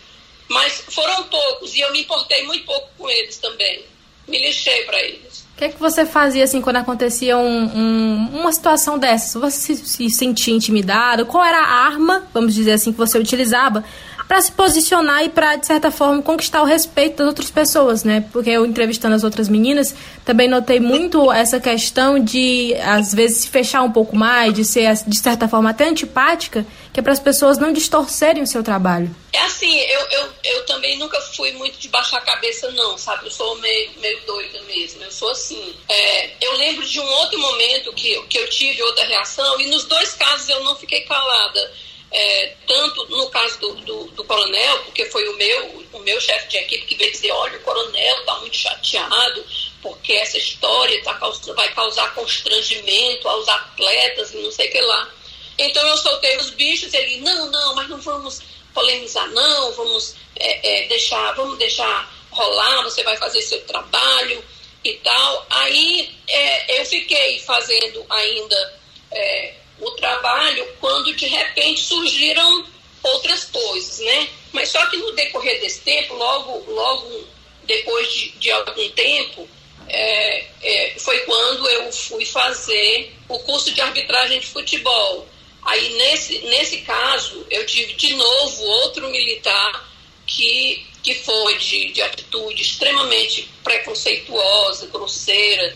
Mas 0.47 0.85
foram 0.89 1.23
poucos 1.23 1.75
e 1.75 1.81
eu 1.81 1.91
me 1.91 1.99
importei 1.99 2.43
muito 2.43 2.65
pouco 2.65 2.89
com 2.97 3.09
eles 3.09 3.35
também 3.37 3.96
me 4.27 4.39
lixei 4.39 4.83
para 4.83 4.99
eles. 5.01 5.45
O 5.53 5.57
que, 5.57 5.65
é 5.65 5.69
que 5.69 5.79
você 5.79 6.05
fazia 6.05 6.43
assim 6.43 6.61
quando 6.61 6.75
acontecia 6.75 7.35
um, 7.37 7.63
um, 7.63 8.41
uma 8.41 8.51
situação 8.51 8.99
dessa? 8.99 9.39
Você 9.39 9.75
se, 9.75 9.87
se 9.87 10.09
sentia 10.11 10.53
intimidado? 10.53 11.25
Qual 11.25 11.43
era 11.43 11.57
a 11.57 11.85
arma, 11.85 12.27
vamos 12.31 12.53
dizer 12.53 12.73
assim, 12.73 12.91
que 12.91 12.97
você 12.97 13.17
utilizava 13.17 13.83
para 14.27 14.41
se 14.41 14.51
posicionar 14.51 15.23
e 15.23 15.29
para, 15.29 15.55
de 15.55 15.65
certa 15.65 15.89
forma, 15.89 16.21
conquistar 16.21 16.61
o 16.61 16.65
respeito 16.65 17.17
das 17.17 17.27
outras 17.27 17.49
pessoas, 17.49 18.03
né? 18.03 18.25
Porque 18.31 18.49
eu, 18.49 18.65
entrevistando 18.65 19.15
as 19.15 19.23
outras 19.23 19.47
meninas, 19.47 19.95
também 20.25 20.49
notei 20.49 20.79
muito 20.79 21.31
essa 21.31 21.59
questão 21.59 22.19
de, 22.19 22.75
às 22.83 23.13
vezes, 23.13 23.43
se 23.43 23.49
fechar 23.49 23.83
um 23.83 23.91
pouco 23.91 24.15
mais, 24.15 24.53
de 24.53 24.65
ser, 24.65 24.93
de 25.07 25.17
certa 25.17 25.47
forma, 25.47 25.69
até 25.69 25.87
antipática, 25.87 26.65
que 26.91 26.99
é 26.99 27.03
para 27.03 27.13
as 27.13 27.19
pessoas 27.19 27.57
não 27.57 27.71
distorcerem 27.71 28.43
o 28.43 28.47
seu 28.47 28.61
trabalho. 28.61 29.15
É 29.31 29.41
assim, 29.43 29.79
eu, 29.79 30.01
eu, 30.11 30.29
eu 30.43 30.65
também 30.65 30.97
nunca 30.97 31.19
fui 31.35 31.53
muito 31.53 31.77
de 31.79 31.87
baixar 31.87 32.17
a 32.17 32.21
cabeça, 32.21 32.69
não, 32.71 32.97
sabe? 32.97 33.27
Eu 33.27 33.31
sou 33.31 33.55
meio, 33.59 33.91
meio 34.01 34.19
doida 34.25 34.61
mesmo, 34.63 35.03
eu 35.03 35.11
sou 35.11 35.31
assim. 35.31 35.73
É, 35.87 36.31
eu 36.41 36.57
lembro 36.57 36.85
de 36.85 36.99
um 36.99 37.07
outro 37.07 37.39
momento 37.39 37.93
que, 37.93 38.21
que 38.23 38.39
eu 38.39 38.49
tive 38.49 38.83
outra 38.83 39.05
reação, 39.05 39.61
e 39.61 39.67
nos 39.67 39.85
dois 39.85 40.13
casos 40.13 40.49
eu 40.49 40.63
não 40.63 40.75
fiquei 40.75 41.01
calada 41.01 41.71
é, 42.11 42.55
tanto 42.65 43.05
no 43.09 43.29
caso 43.29 43.59
do, 43.59 43.75
do, 43.75 44.03
do, 44.11 44.23
coronel, 44.23 44.79
porque 44.83 45.05
foi 45.05 45.27
o 45.27 45.35
meu, 45.35 45.85
o 45.93 45.99
meu 45.99 46.19
chefe 46.21 46.47
de 46.47 46.57
equipe 46.57 46.85
que 46.85 46.95
veio 46.95 47.11
dizer, 47.11 47.31
olha, 47.31 47.57
o 47.57 47.63
coronel 47.63 48.19
está 48.19 48.35
muito 48.39 48.55
chateado, 48.55 49.45
porque 49.81 50.13
essa 50.13 50.37
história 50.37 51.03
tá, 51.03 51.19
vai 51.55 51.73
causar 51.73 52.13
constrangimento 52.13 53.27
aos 53.27 53.47
atletas 53.47 54.33
e 54.33 54.37
não 54.37 54.51
sei 54.51 54.69
o 54.69 54.71
que 54.71 54.81
lá. 54.81 55.11
Então 55.57 55.85
eu 55.87 55.97
soltei 55.97 56.37
os 56.37 56.51
bichos, 56.51 56.93
ele, 56.93 57.17
não, 57.17 57.51
não, 57.51 57.75
mas 57.75 57.89
não 57.89 57.99
vamos 57.99 58.41
polemizar, 58.73 59.27
não, 59.31 59.73
vamos 59.73 60.15
é, 60.35 60.83
é, 60.83 60.87
deixar, 60.87 61.33
vamos 61.33 61.57
deixar 61.57 62.13
rolar, 62.31 62.83
você 62.83 63.03
vai 63.03 63.17
fazer 63.17 63.41
seu 63.41 63.59
trabalho 63.65 64.43
e 64.83 64.93
tal. 64.95 65.45
Aí 65.49 66.15
é, 66.27 66.79
eu 66.79 66.85
fiquei 66.85 67.39
fazendo 67.39 68.05
ainda 68.09 68.79
é, 69.11 69.55
o 69.79 69.91
trabalho 69.91 70.67
quando 70.79 71.15
de 71.15 71.27
repente 71.27 71.81
surgiram 71.81 72.65
outras 73.03 73.45
coisas, 73.45 73.99
né? 73.99 74.29
Mas 74.51 74.69
só 74.69 74.85
que 74.87 74.97
no 74.97 75.11
decorrer 75.13 75.59
desse 75.61 75.81
tempo, 75.81 76.15
logo, 76.15 76.71
logo 76.71 77.27
depois 77.63 78.11
de, 78.11 78.29
de 78.31 78.51
algum 78.51 78.89
tempo, 78.91 79.47
é, 79.87 80.45
é, 80.61 80.95
foi 80.99 81.19
quando 81.19 81.67
eu 81.69 81.91
fui 81.91 82.25
fazer 82.25 83.13
o 83.27 83.39
curso 83.39 83.71
de 83.73 83.81
arbitragem 83.81 84.39
de 84.39 84.47
futebol. 84.47 85.27
Aí, 85.63 85.97
nesse, 85.97 86.39
nesse 86.39 86.77
caso, 86.79 87.45
eu 87.49 87.65
tive 87.65 87.93
de 87.93 88.13
novo 88.15 88.63
outro 88.63 89.09
militar 89.09 89.85
que, 90.25 90.85
que 91.03 91.13
foi 91.15 91.57
de, 91.57 91.91
de 91.91 92.01
atitude 92.01 92.61
extremamente 92.61 93.49
preconceituosa, 93.63 94.87
grosseira, 94.87 95.75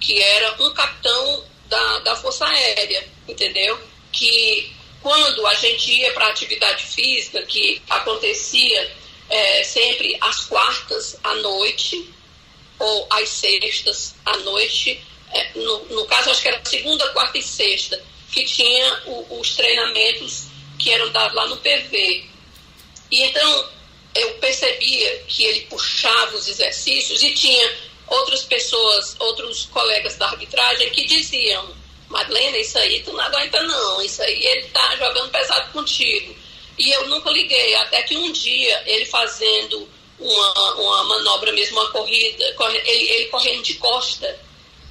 que 0.00 0.22
era 0.22 0.62
um 0.62 0.72
capitão 0.72 1.44
da, 1.68 1.98
da 2.00 2.16
Força 2.16 2.46
Aérea, 2.46 3.06
entendeu? 3.28 3.78
Que 4.12 4.72
quando 5.02 5.46
a 5.46 5.54
gente 5.54 5.92
ia 5.92 6.12
para 6.12 6.28
atividade 6.28 6.84
física, 6.84 7.42
que 7.42 7.80
acontecia 7.88 8.96
é, 9.28 9.62
sempre 9.62 10.16
às 10.20 10.46
quartas 10.46 11.16
à 11.22 11.34
noite, 11.34 12.12
ou 12.78 13.06
às 13.10 13.28
sextas 13.28 14.14
à 14.24 14.36
noite, 14.38 15.00
é, 15.32 15.50
no, 15.54 15.84
no, 15.86 16.06
caso 16.06 16.30
acho 16.30 16.42
que 16.42 16.48
era 16.48 16.64
segunda, 16.64 17.08
quarta 17.08 17.38
e 17.38 17.42
sexta, 17.42 18.02
que 18.32 18.44
tinha 18.44 19.02
o, 19.06 19.40
os 19.40 19.54
treinamentos 19.56 20.44
que 20.78 20.90
eram 20.90 21.10
dados 21.10 21.34
lá 21.34 21.46
no 21.48 21.56
PV. 21.58 22.24
E 23.10 23.22
então 23.22 23.68
eu 24.14 24.34
percebia 24.34 25.24
que 25.28 25.44
ele 25.44 25.60
puxava 25.62 26.36
os 26.36 26.48
exercícios 26.48 27.22
e 27.22 27.34
tinha 27.34 27.87
outras 28.10 28.42
pessoas, 28.42 29.16
outros 29.18 29.66
colegas 29.66 30.16
da 30.16 30.26
arbitragem 30.26 30.90
que 30.90 31.06
diziam, 31.06 31.74
Madalena, 32.08 32.58
isso 32.58 32.78
aí 32.78 33.02
tu 33.02 33.12
não 33.12 33.20
aguenta 33.20 33.62
não, 33.62 34.00
isso 34.02 34.22
aí 34.22 34.46
ele 34.46 34.68
tá 34.68 34.96
jogando 34.96 35.30
pesado 35.30 35.72
contigo. 35.72 36.34
E 36.78 36.90
eu 36.90 37.08
nunca 37.08 37.30
liguei, 37.30 37.74
até 37.74 38.02
que 38.02 38.16
um 38.16 38.32
dia 38.32 38.82
ele 38.86 39.04
fazendo 39.04 39.88
uma, 40.18 40.74
uma 40.74 41.04
manobra 41.04 41.52
mesmo, 41.52 41.78
uma 41.78 41.90
corrida, 41.90 42.44
ele, 42.84 43.10
ele 43.10 43.24
correndo 43.26 43.62
de 43.62 43.74
costa, 43.74 44.38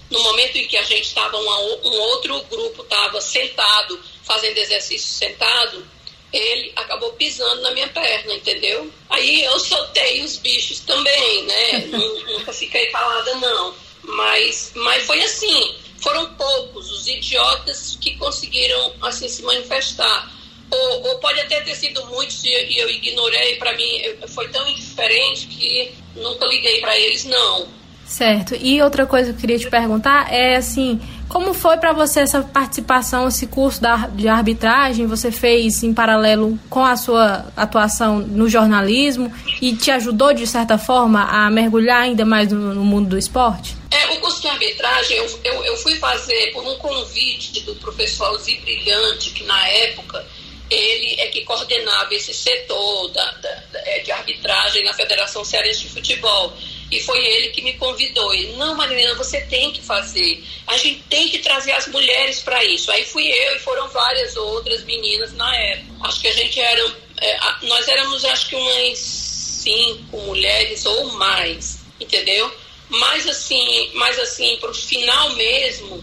no 0.10 0.22
momento 0.22 0.58
em 0.58 0.68
que 0.68 0.78
a 0.78 0.84
gente 0.84 1.08
estava, 1.08 1.38
um 1.38 2.00
outro 2.00 2.42
grupo 2.44 2.84
estava 2.84 3.20
sentado, 3.20 4.00
fazendo 4.24 4.58
exercício 4.58 5.10
sentado, 5.10 5.86
ele 6.32 6.72
acabou 6.76 7.14
pisando 7.14 7.62
na 7.62 7.72
minha 7.72 7.88
perna, 7.88 8.34
entendeu? 8.34 8.92
Aí 9.10 9.44
eu 9.44 9.60
soltei 9.60 10.22
os 10.24 10.38
bichos 10.38 10.80
também, 10.82 11.44
né? 11.46 11.80
Nunca 12.28 12.52
fiquei 12.54 12.88
calada, 12.88 13.36
não. 13.36 13.74
Mas, 14.04 14.72
mas 14.76 15.06
foi 15.06 15.22
assim, 15.22 15.76
foram 16.02 16.34
poucos 16.36 16.92
os 16.92 17.08
idiotas 17.08 17.98
que 18.00 18.16
conseguiram 18.18 18.94
assim 19.02 19.28
se 19.28 19.42
manifestar. 19.44 20.32
Ou, 20.70 21.08
ou 21.08 21.20
pode 21.20 21.40
até 21.40 21.62
ter 21.62 21.76
sido 21.76 22.06
muitos 22.08 22.44
e 22.44 22.78
eu 22.78 22.90
ignorei, 22.90 23.56
para 23.56 23.74
mim 23.74 24.02
foi 24.28 24.50
tão 24.50 24.68
indiferente 24.68 25.48
que 25.48 25.94
nunca 26.16 26.46
liguei 26.46 26.82
para 26.82 26.98
eles, 26.98 27.24
não. 27.24 27.68
Certo. 28.06 28.56
E 28.56 28.82
outra 28.82 29.06
coisa 29.06 29.32
que 29.32 29.38
eu 29.38 29.42
queria 29.42 29.60
te 29.60 29.70
perguntar 29.70 30.34
é 30.34 30.56
assim, 30.56 31.00
como 31.28 31.54
foi 31.54 31.78
para 31.78 31.92
você 31.92 32.22
essa 32.22 32.42
participação, 32.42 33.28
esse 33.28 33.48
curso 33.48 33.82
de 34.14 34.28
arbitragem? 34.28 35.06
Você 35.08 35.32
fez 35.32 35.84
em 35.84 35.94
paralelo 35.94 36.58
com 36.70 36.84
a 36.86 36.96
sua 36.96 37.46
atuação 37.56 38.20
no 38.20 38.50
jornalismo 38.50 39.32
e 39.62 39.76
te 39.76 39.92
ajudou 39.92 40.34
de 40.34 40.48
certa 40.48 40.78
forma 40.78 41.24
a 41.24 41.50
mergulhar 41.50 42.04
ainda 42.04 42.26
mais 42.26 42.52
no, 42.52 42.74
no 42.74 42.84
mundo 42.84 43.10
do 43.10 43.18
esporte? 43.18 43.76
É, 43.92 44.14
o 44.14 44.20
curso 44.20 44.42
de 44.42 44.48
arbitragem 44.48 45.18
eu, 45.18 45.40
eu, 45.44 45.66
eu, 45.66 45.78
fui 45.78 45.96
fazer 45.96 46.52
por 46.54 46.64
um 46.64 46.76
convite 46.78 47.62
do 47.62 47.76
professor 47.76 48.26
Alzi 48.26 48.56
Brilhante, 48.58 49.32
que 49.32 49.44
na 49.44 49.68
época 49.68 50.26
ele 50.70 51.16
é 51.20 51.28
que 51.28 51.42
coordenava 51.42 52.14
esse 52.14 52.34
setor 52.34 53.10
da, 53.10 53.32
da, 53.32 53.64
da, 53.72 53.98
de 54.04 54.12
arbitragem 54.12 54.84
na 54.84 54.94
Federação 54.94 55.44
Cearense 55.44 55.82
de 55.84 55.90
Futebol. 55.90 56.54
E 56.90 57.02
foi 57.02 57.18
ele 57.26 57.50
que 57.50 57.62
me 57.62 57.74
convidou. 57.74 58.34
Ele, 58.34 58.54
não, 58.56 58.76
Marilena, 58.76 59.14
você 59.16 59.42
tem 59.42 59.72
que 59.72 59.82
fazer. 59.82 60.44
A 60.66 60.78
gente 60.78 61.04
tem 61.10 61.28
que 61.28 61.40
trazer 61.40 61.74
as 61.74 61.88
mulheres 61.88 62.40
para 62.40 62.64
isso. 62.64 62.90
Aí 62.92 63.04
fui 63.04 63.28
eu 63.28 63.56
e 63.56 63.60
foram 63.60 63.90
várias 63.90 64.38
outras 64.38 64.84
meninas 64.86 65.34
na 65.34 65.54
época. 65.56 66.08
Acho 66.08 66.22
que 66.22 66.28
a 66.28 66.34
gente 66.34 66.60
era. 66.60 66.96
É, 67.20 67.40
nós 67.64 67.88
éramos, 67.88 68.24
acho 68.24 68.48
que 68.48 68.56
umas 68.56 68.98
cinco 69.00 70.18
mulheres 70.22 70.86
ou 70.86 71.12
mais, 71.14 71.80
entendeu? 72.00 72.50
Mas 72.90 73.28
assim, 73.28 73.92
mas 73.96 74.18
assim, 74.20 74.56
pro 74.58 74.74
final 74.74 75.32
mesmo, 75.32 76.02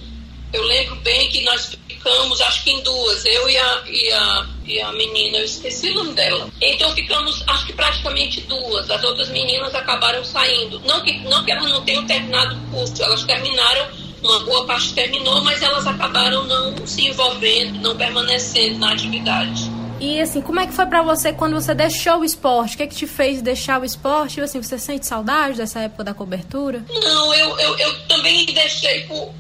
eu 0.53 0.63
lembro 0.65 0.97
bem 0.97 1.31
que 1.31 1.41
nós 1.43 1.77
ficamos, 2.05 2.41
acho 2.43 2.65
que 2.65 2.71
em 2.71 2.83
duas, 2.83 3.25
eu 3.25 3.49
e 3.49 3.57
a, 3.57 3.83
e 3.87 4.13
a, 4.13 4.47
e 4.67 4.81
a 4.81 4.93
menina, 4.93 5.39
eu 5.39 5.45
esqueci 5.45 5.89
o 5.91 5.95
nome 5.95 6.13
dela. 6.13 6.49
Então 6.61 6.95
ficamos, 6.95 7.43
acho 7.47 7.67
que 7.67 7.73
praticamente 7.73 8.43
duas. 8.43 8.91
As 8.91 9.03
outras 9.03 9.31
meninas 9.31 9.75
acabaram 9.75 10.23
saindo. 10.23 10.81
Não 10.81 11.03
que, 11.03 11.19
não 11.21 11.43
que 11.45 11.51
elas 11.51 11.71
não 11.71 11.83
tenham 11.83 12.07
terminado 12.07 12.55
o 12.57 12.71
curso, 12.71 13.03
elas 13.03 13.25
terminaram, 13.25 13.89
uma 14.23 14.41
boa 14.41 14.67
parte 14.67 14.93
terminou, 14.95 15.43
mas 15.43 15.63
elas 15.63 15.87
acabaram 15.87 16.45
não 16.45 16.87
se 16.87 17.07
envolvendo, 17.07 17.81
não 17.81 17.97
permanecendo 17.97 18.79
na 18.79 18.93
atividade. 18.93 19.71
E 20.01 20.21
assim, 20.21 20.43
como 20.43 20.61
é 20.61 20.67
que 20.67 20.73
foi 20.73 20.85
para 20.85 21.03
você 21.03 21.33
quando 21.33 21.55
você 21.55 21.75
deixou 21.75 22.19
o 22.19 22.25
esporte? 22.25 22.75
O 22.75 22.77
que 22.77 22.83
é 22.83 22.87
que 22.87 22.97
te 22.97 23.07
fez 23.07 23.41
deixar 23.41 23.81
o 23.81 23.85
esporte? 23.85 24.39
E, 24.39 24.43
assim, 24.43 24.63
você 24.63 24.79
sente 24.79 25.07
saudade 25.07 25.57
dessa 25.57 25.81
época 25.81 26.05
da 26.05 26.13
cobertura? 26.13 26.85
Não, 26.89 27.33
eu, 27.33 27.59
eu, 27.59 27.79
eu 27.79 28.07
também 28.07 28.45
deixei 28.47 29.03
por, 29.03 29.33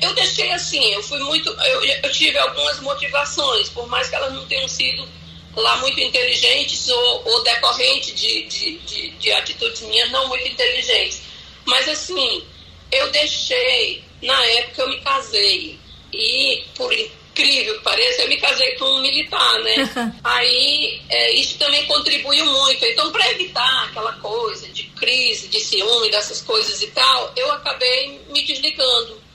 eu 0.00 0.14
deixei 0.14 0.50
assim, 0.52 0.84
eu 0.92 1.02
fui 1.02 1.18
muito. 1.20 1.48
Eu, 1.48 1.84
eu, 1.84 2.12
tive 2.12 2.38
algumas 2.38 2.80
motivações, 2.80 3.68
por 3.68 3.86
mais 3.88 4.08
que 4.08 4.14
elas 4.14 4.32
não 4.32 4.46
tenham 4.46 4.68
sido 4.68 5.08
lá 5.54 5.76
muito 5.78 6.00
inteligentes 6.00 6.88
ou, 6.88 7.22
ou 7.24 7.42
decorrente 7.42 8.12
de, 8.12 8.44
de, 8.44 8.78
de, 8.78 9.10
de 9.10 9.32
atitudes 9.32 9.82
minhas 9.82 10.10
não 10.10 10.28
muito 10.28 10.46
inteligentes. 10.46 11.22
Mas 11.64 11.88
assim, 11.88 12.44
eu 12.90 13.10
deixei, 13.10 14.02
na 14.22 14.44
época 14.46 14.82
eu 14.82 14.88
me 14.88 15.00
casei, 15.00 15.78
e 16.12 16.64
por, 16.74 16.92
incrível 17.38 17.78
que 17.78 17.84
pareça, 17.84 18.22
eu 18.22 18.28
me 18.28 18.36
casei 18.36 18.72
com 18.72 18.84
um 18.84 19.00
militar, 19.00 19.60
né? 19.60 20.14
Aí 20.24 21.00
é, 21.08 21.32
isso 21.34 21.56
também 21.58 21.86
contribuiu 21.86 22.44
muito. 22.44 22.84
Então, 22.84 23.12
para 23.12 23.30
evitar 23.30 23.84
aquela 23.84 24.12
coisa 24.14 24.68
de 24.68 24.84
crise, 24.84 25.48
de 25.48 25.60
ciúme, 25.60 26.10
dessas 26.10 26.40
coisas 26.40 26.82
e 26.82 26.88
tal, 26.88 27.32
eu 27.36 27.50
acabei 27.52 28.20
me 28.28 28.42
desligando 28.44 29.27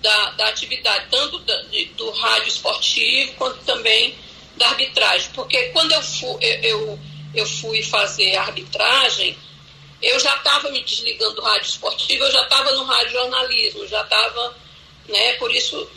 da, 0.00 0.30
da 0.30 0.48
atividade, 0.48 1.06
tanto 1.10 1.38
da, 1.40 1.62
de, 1.62 1.86
do 1.86 2.10
rádio 2.10 2.48
esportivo 2.48 3.32
quanto 3.34 3.64
também 3.64 4.14
da 4.56 4.68
arbitragem. 4.68 5.30
Porque 5.34 5.70
quando 5.70 5.92
eu 5.92 6.02
fui, 6.02 6.38
eu, 6.40 6.62
eu, 6.62 6.98
eu 7.34 7.46
fui 7.46 7.82
fazer 7.82 8.36
arbitragem, 8.36 9.36
eu 10.02 10.18
já 10.20 10.34
estava 10.36 10.70
me 10.70 10.82
desligando 10.82 11.36
do 11.36 11.42
rádio 11.42 11.68
esportivo, 11.68 12.24
eu 12.24 12.32
já 12.32 12.42
estava 12.42 12.72
no 12.72 12.84
rádio 12.84 13.12
jornalismo, 13.12 13.86
já 13.88 14.02
estava, 14.02 14.56
né, 15.08 15.32
por 15.34 15.54
isso, 15.54 15.88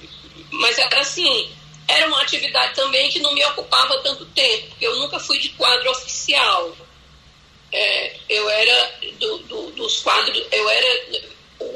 mas 0.52 0.78
era 0.78 1.02
assim, 1.02 1.52
era 1.88 2.08
uma 2.08 2.22
atividade 2.22 2.76
também 2.76 3.10
que 3.10 3.20
não 3.20 3.34
me 3.34 3.44
ocupava 3.46 4.02
tanto 4.02 4.26
tempo, 4.28 4.68
porque 4.70 4.86
eu 4.86 4.96
nunca 4.96 5.20
fui 5.20 5.40
de 5.40 5.50
quadro 5.50 5.92
oficial. 5.92 6.76
É, 7.72 8.16
eu 8.28 8.50
era 8.50 9.00
do, 9.20 9.38
do, 9.40 9.72
dos 9.72 10.02
quadros, 10.02 10.44
eu 10.52 10.70
era, 10.70 11.22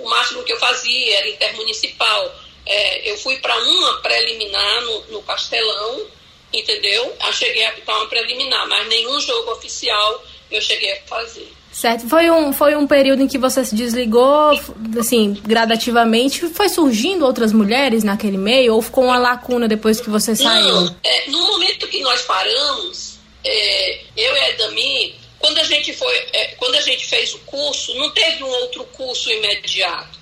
o 0.04 0.10
máximo 0.10 0.44
que 0.44 0.52
eu 0.52 0.60
fazia 0.60 1.18
era 1.18 1.30
intermunicipal. 1.30 2.36
É, 2.66 3.12
eu 3.12 3.18
fui 3.18 3.38
para 3.38 3.56
uma 3.58 4.02
preliminar 4.02 4.82
no, 4.82 5.02
no 5.08 5.24
Castelão, 5.24 6.06
entendeu? 6.52 7.16
Eu 7.26 7.34
cheguei 7.34 7.66
a 7.66 7.70
apitar 7.70 7.96
uma 7.98 8.08
preliminar, 8.08 8.68
mas 8.68 8.88
nenhum 8.88 9.20
jogo 9.20 9.52
oficial 9.52 10.24
eu 10.52 10.62
cheguei 10.62 10.94
a 10.94 11.02
fazer. 11.08 11.52
Certo. 11.72 12.08
Foi 12.08 12.30
um, 12.30 12.54
foi 12.54 12.76
um 12.76 12.86
período 12.86 13.24
em 13.24 13.28
que 13.28 13.38
você 13.40 13.66
se 13.66 13.74
desligou, 13.74 14.52
assim, 15.00 15.34
gradativamente. 15.44 16.48
Foi 16.50 16.70
surgindo 16.70 17.26
outras 17.26 17.52
mulheres 17.52 18.04
naquele 18.04 18.38
meio? 18.38 18.76
Ou 18.76 18.82
ficou 18.82 19.06
uma 19.06 19.18
lacuna 19.18 19.68
depois 19.68 20.00
que 20.00 20.10
você 20.10 20.36
saiu? 20.36 20.82
Não, 20.82 20.96
é, 21.04 21.30
no 21.32 21.40
momento 21.48 21.88
que 21.88 22.00
nós 22.02 22.22
paramos, 22.22 23.18
é, 23.44 24.02
eu 24.16 24.36
e 24.36 24.40
a 24.40 24.50
Edami, 24.52 25.16
quando 25.44 25.60
a 25.60 25.64
gente 25.66 25.92
foi, 25.92 26.16
é, 26.32 26.56
quando 26.56 26.76
a 26.76 26.82
gente 26.82 27.06
fez 27.06 27.34
o 27.34 27.40
curso, 27.40 27.94
não 27.96 28.10
teve 28.12 28.42
um 28.46 28.48
outro 28.48 28.86
curso 28.86 29.30
imediato. 29.30 30.18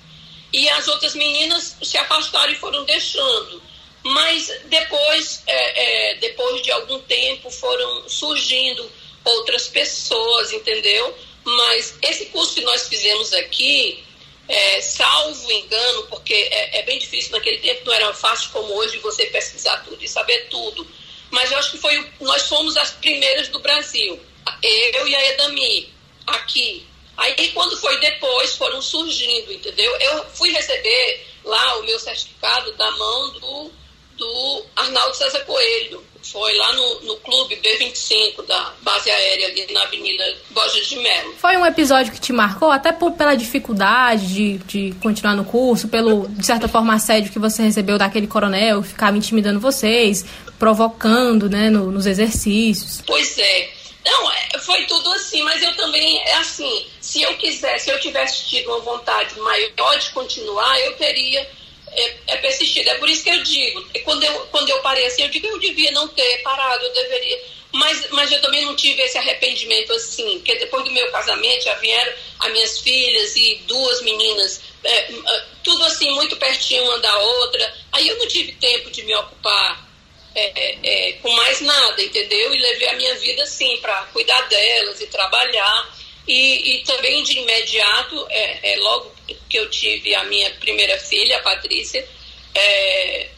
E 0.52 0.68
as 0.70 0.88
outras 0.88 1.14
meninas 1.14 1.76
se 1.80 1.96
afastaram 1.96 2.52
e 2.52 2.56
foram 2.56 2.84
deixando. 2.84 3.62
Mas 4.02 4.50
depois, 4.64 5.44
é, 5.46 6.10
é, 6.10 6.14
depois 6.16 6.60
de 6.62 6.72
algum 6.72 6.98
tempo, 7.02 7.52
foram 7.52 8.08
surgindo 8.08 8.90
outras 9.24 9.68
pessoas, 9.68 10.52
entendeu? 10.52 11.16
Mas 11.44 11.96
esse 12.02 12.26
curso 12.26 12.56
que 12.56 12.62
nós 12.62 12.88
fizemos 12.88 13.32
aqui, 13.32 14.02
é, 14.48 14.80
salvo 14.80 15.52
engano, 15.52 16.02
porque 16.08 16.34
é, 16.34 16.80
é, 16.80 16.82
bem 16.82 16.98
difícil 16.98 17.30
naquele 17.30 17.58
tempo, 17.58 17.86
não 17.86 17.92
era 17.92 18.12
fácil 18.12 18.50
como 18.50 18.74
hoje 18.74 18.98
você 18.98 19.26
pesquisar 19.26 19.84
tudo 19.84 20.02
e 20.02 20.08
saber 20.08 20.48
tudo. 20.48 20.84
Mas 21.30 21.52
eu 21.52 21.58
acho 21.58 21.70
que 21.70 21.78
foi, 21.78 22.10
nós 22.20 22.48
fomos 22.48 22.76
as 22.76 22.90
primeiras 22.90 23.46
do 23.46 23.60
Brasil, 23.60 24.20
eu 24.62 25.08
e 25.08 25.14
a 25.14 25.30
Edami, 25.30 25.92
aqui. 26.26 26.86
Aí 27.16 27.48
quando 27.52 27.76
foi 27.76 27.98
depois, 28.00 28.56
foram 28.56 28.80
surgindo, 28.80 29.52
entendeu? 29.52 29.94
Eu 30.00 30.24
fui 30.34 30.50
receber 30.50 31.26
lá 31.44 31.78
o 31.78 31.84
meu 31.84 31.98
certificado 31.98 32.72
da 32.72 32.90
mão 32.92 33.30
do, 33.32 33.70
do 34.16 34.64
Arnaldo 34.76 35.14
César 35.16 35.40
Coelho, 35.40 36.02
foi 36.22 36.56
lá 36.56 36.72
no, 36.72 37.00
no 37.02 37.16
clube 37.16 37.56
B25 37.56 38.46
da 38.46 38.72
base 38.80 39.10
aérea 39.10 39.48
ali 39.48 39.72
na 39.72 39.82
Avenida 39.82 40.24
Borges 40.50 40.88
de 40.88 40.96
Melo. 40.96 41.34
Foi 41.38 41.56
um 41.56 41.66
episódio 41.66 42.12
que 42.12 42.20
te 42.20 42.32
marcou, 42.32 42.70
até 42.70 42.92
por, 42.92 43.12
pela 43.12 43.34
dificuldade 43.34 44.26
de, 44.26 44.58
de 44.58 44.94
continuar 45.00 45.34
no 45.34 45.44
curso, 45.44 45.88
pelo, 45.88 46.28
de 46.28 46.46
certa 46.46 46.68
forma, 46.68 46.94
assédio 46.94 47.32
que 47.32 47.38
você 47.38 47.62
recebeu 47.62 47.98
daquele 47.98 48.26
coronel, 48.26 48.82
ficava 48.82 49.16
intimidando 49.16 49.58
vocês, 49.58 50.24
provocando, 50.58 51.50
né, 51.50 51.68
no, 51.68 51.90
nos 51.90 52.06
exercícios. 52.06 53.02
Pois 53.04 53.36
é. 53.38 53.81
Não, 54.04 54.32
é, 54.32 54.58
foi 54.58 54.84
tudo 54.86 55.12
assim, 55.12 55.42
mas 55.42 55.62
eu 55.62 55.74
também, 55.76 56.18
é 56.22 56.34
assim, 56.34 56.86
se 57.00 57.22
eu 57.22 57.36
quisesse, 57.36 57.84
se 57.84 57.90
eu 57.90 58.00
tivesse 58.00 58.46
tido 58.48 58.68
uma 58.68 58.80
vontade 58.80 59.38
maior 59.38 59.98
de 59.98 60.10
continuar, 60.10 60.80
eu 60.80 60.96
teria 60.96 61.48
é, 61.92 62.16
é 62.28 62.36
persistir. 62.38 62.86
É 62.88 62.94
por 62.94 63.08
isso 63.08 63.22
que 63.22 63.30
eu 63.30 63.42
digo, 63.42 63.84
quando 64.04 64.24
eu, 64.24 64.40
quando 64.46 64.68
eu 64.68 64.80
parei 64.80 65.06
assim, 65.06 65.22
eu 65.22 65.28
digo, 65.28 65.46
eu 65.46 65.58
devia 65.58 65.90
não 65.92 66.08
ter 66.08 66.42
parado, 66.42 66.84
eu 66.84 66.92
deveria. 66.92 67.40
Mas, 67.72 68.10
mas 68.10 68.30
eu 68.30 68.40
também 68.42 68.64
não 68.66 68.76
tive 68.76 69.00
esse 69.02 69.16
arrependimento 69.16 69.92
assim, 69.94 70.38
porque 70.38 70.56
depois 70.56 70.84
do 70.84 70.90
meu 70.90 71.10
casamento 71.10 71.64
já 71.64 71.74
vieram 71.74 72.12
as 72.40 72.52
minhas 72.52 72.78
filhas 72.80 73.34
e 73.36 73.62
duas 73.66 74.02
meninas, 74.02 74.60
é, 74.84 75.12
é 75.12 75.44
tudo 75.64 75.82
assim, 75.84 76.10
muito 76.10 76.36
pertinho 76.36 76.84
uma 76.84 76.98
da 76.98 77.16
outra. 77.18 77.74
Aí 77.92 78.08
eu 78.08 78.18
não 78.18 78.28
tive 78.28 78.52
tempo 78.52 78.90
de 78.90 79.02
me 79.04 79.14
ocupar 79.14 79.91
é, 80.34 80.78
é, 80.82 81.12
com 81.14 81.30
mais 81.30 81.60
nada, 81.60 82.02
entendeu? 82.02 82.54
E 82.54 82.58
levei 82.58 82.88
a 82.88 82.96
minha 82.96 83.14
vida 83.16 83.42
assim, 83.42 83.76
para 83.78 84.04
cuidar 84.06 84.40
delas 84.48 85.00
e 85.00 85.06
trabalhar. 85.06 85.96
E, 86.26 86.76
e 86.76 86.84
também 86.84 87.22
de 87.24 87.38
imediato, 87.38 88.26
é, 88.30 88.72
é, 88.72 88.76
logo 88.78 89.12
que 89.48 89.58
eu 89.58 89.68
tive 89.68 90.14
a 90.14 90.24
minha 90.24 90.50
primeira 90.52 90.98
filha, 90.98 91.38
a 91.38 91.42
Patrícia, 91.42 92.06
é, 92.54 93.28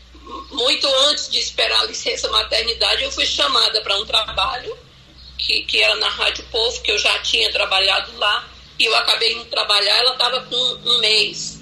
muito 0.51 0.87
antes 1.09 1.31
de 1.31 1.39
esperar 1.39 1.81
a 1.81 1.87
licença 1.87 2.29
maternidade, 2.31 3.05
eu 3.05 3.11
fui 3.11 3.27
chamada 3.27 3.81
para 3.81 3.97
um 3.97 4.05
trabalho 4.05 4.77
que, 5.39 5.63
que 5.63 5.81
era 5.81 5.97
na 5.97 6.09
Rádio 6.09 6.45
Povo, 6.51 6.83
que 6.83 6.91
eu 6.91 6.99
já 6.99 7.19
tinha 7.21 7.51
trabalhado 7.51 8.17
lá, 8.19 8.49
e 8.79 8.85
eu 8.85 8.95
acabei 8.97 9.33
indo 9.33 9.45
trabalhar, 9.47 9.97
ela 9.99 10.13
estava 10.13 10.43
com 10.43 10.57
um 10.57 10.99
mês, 10.99 11.61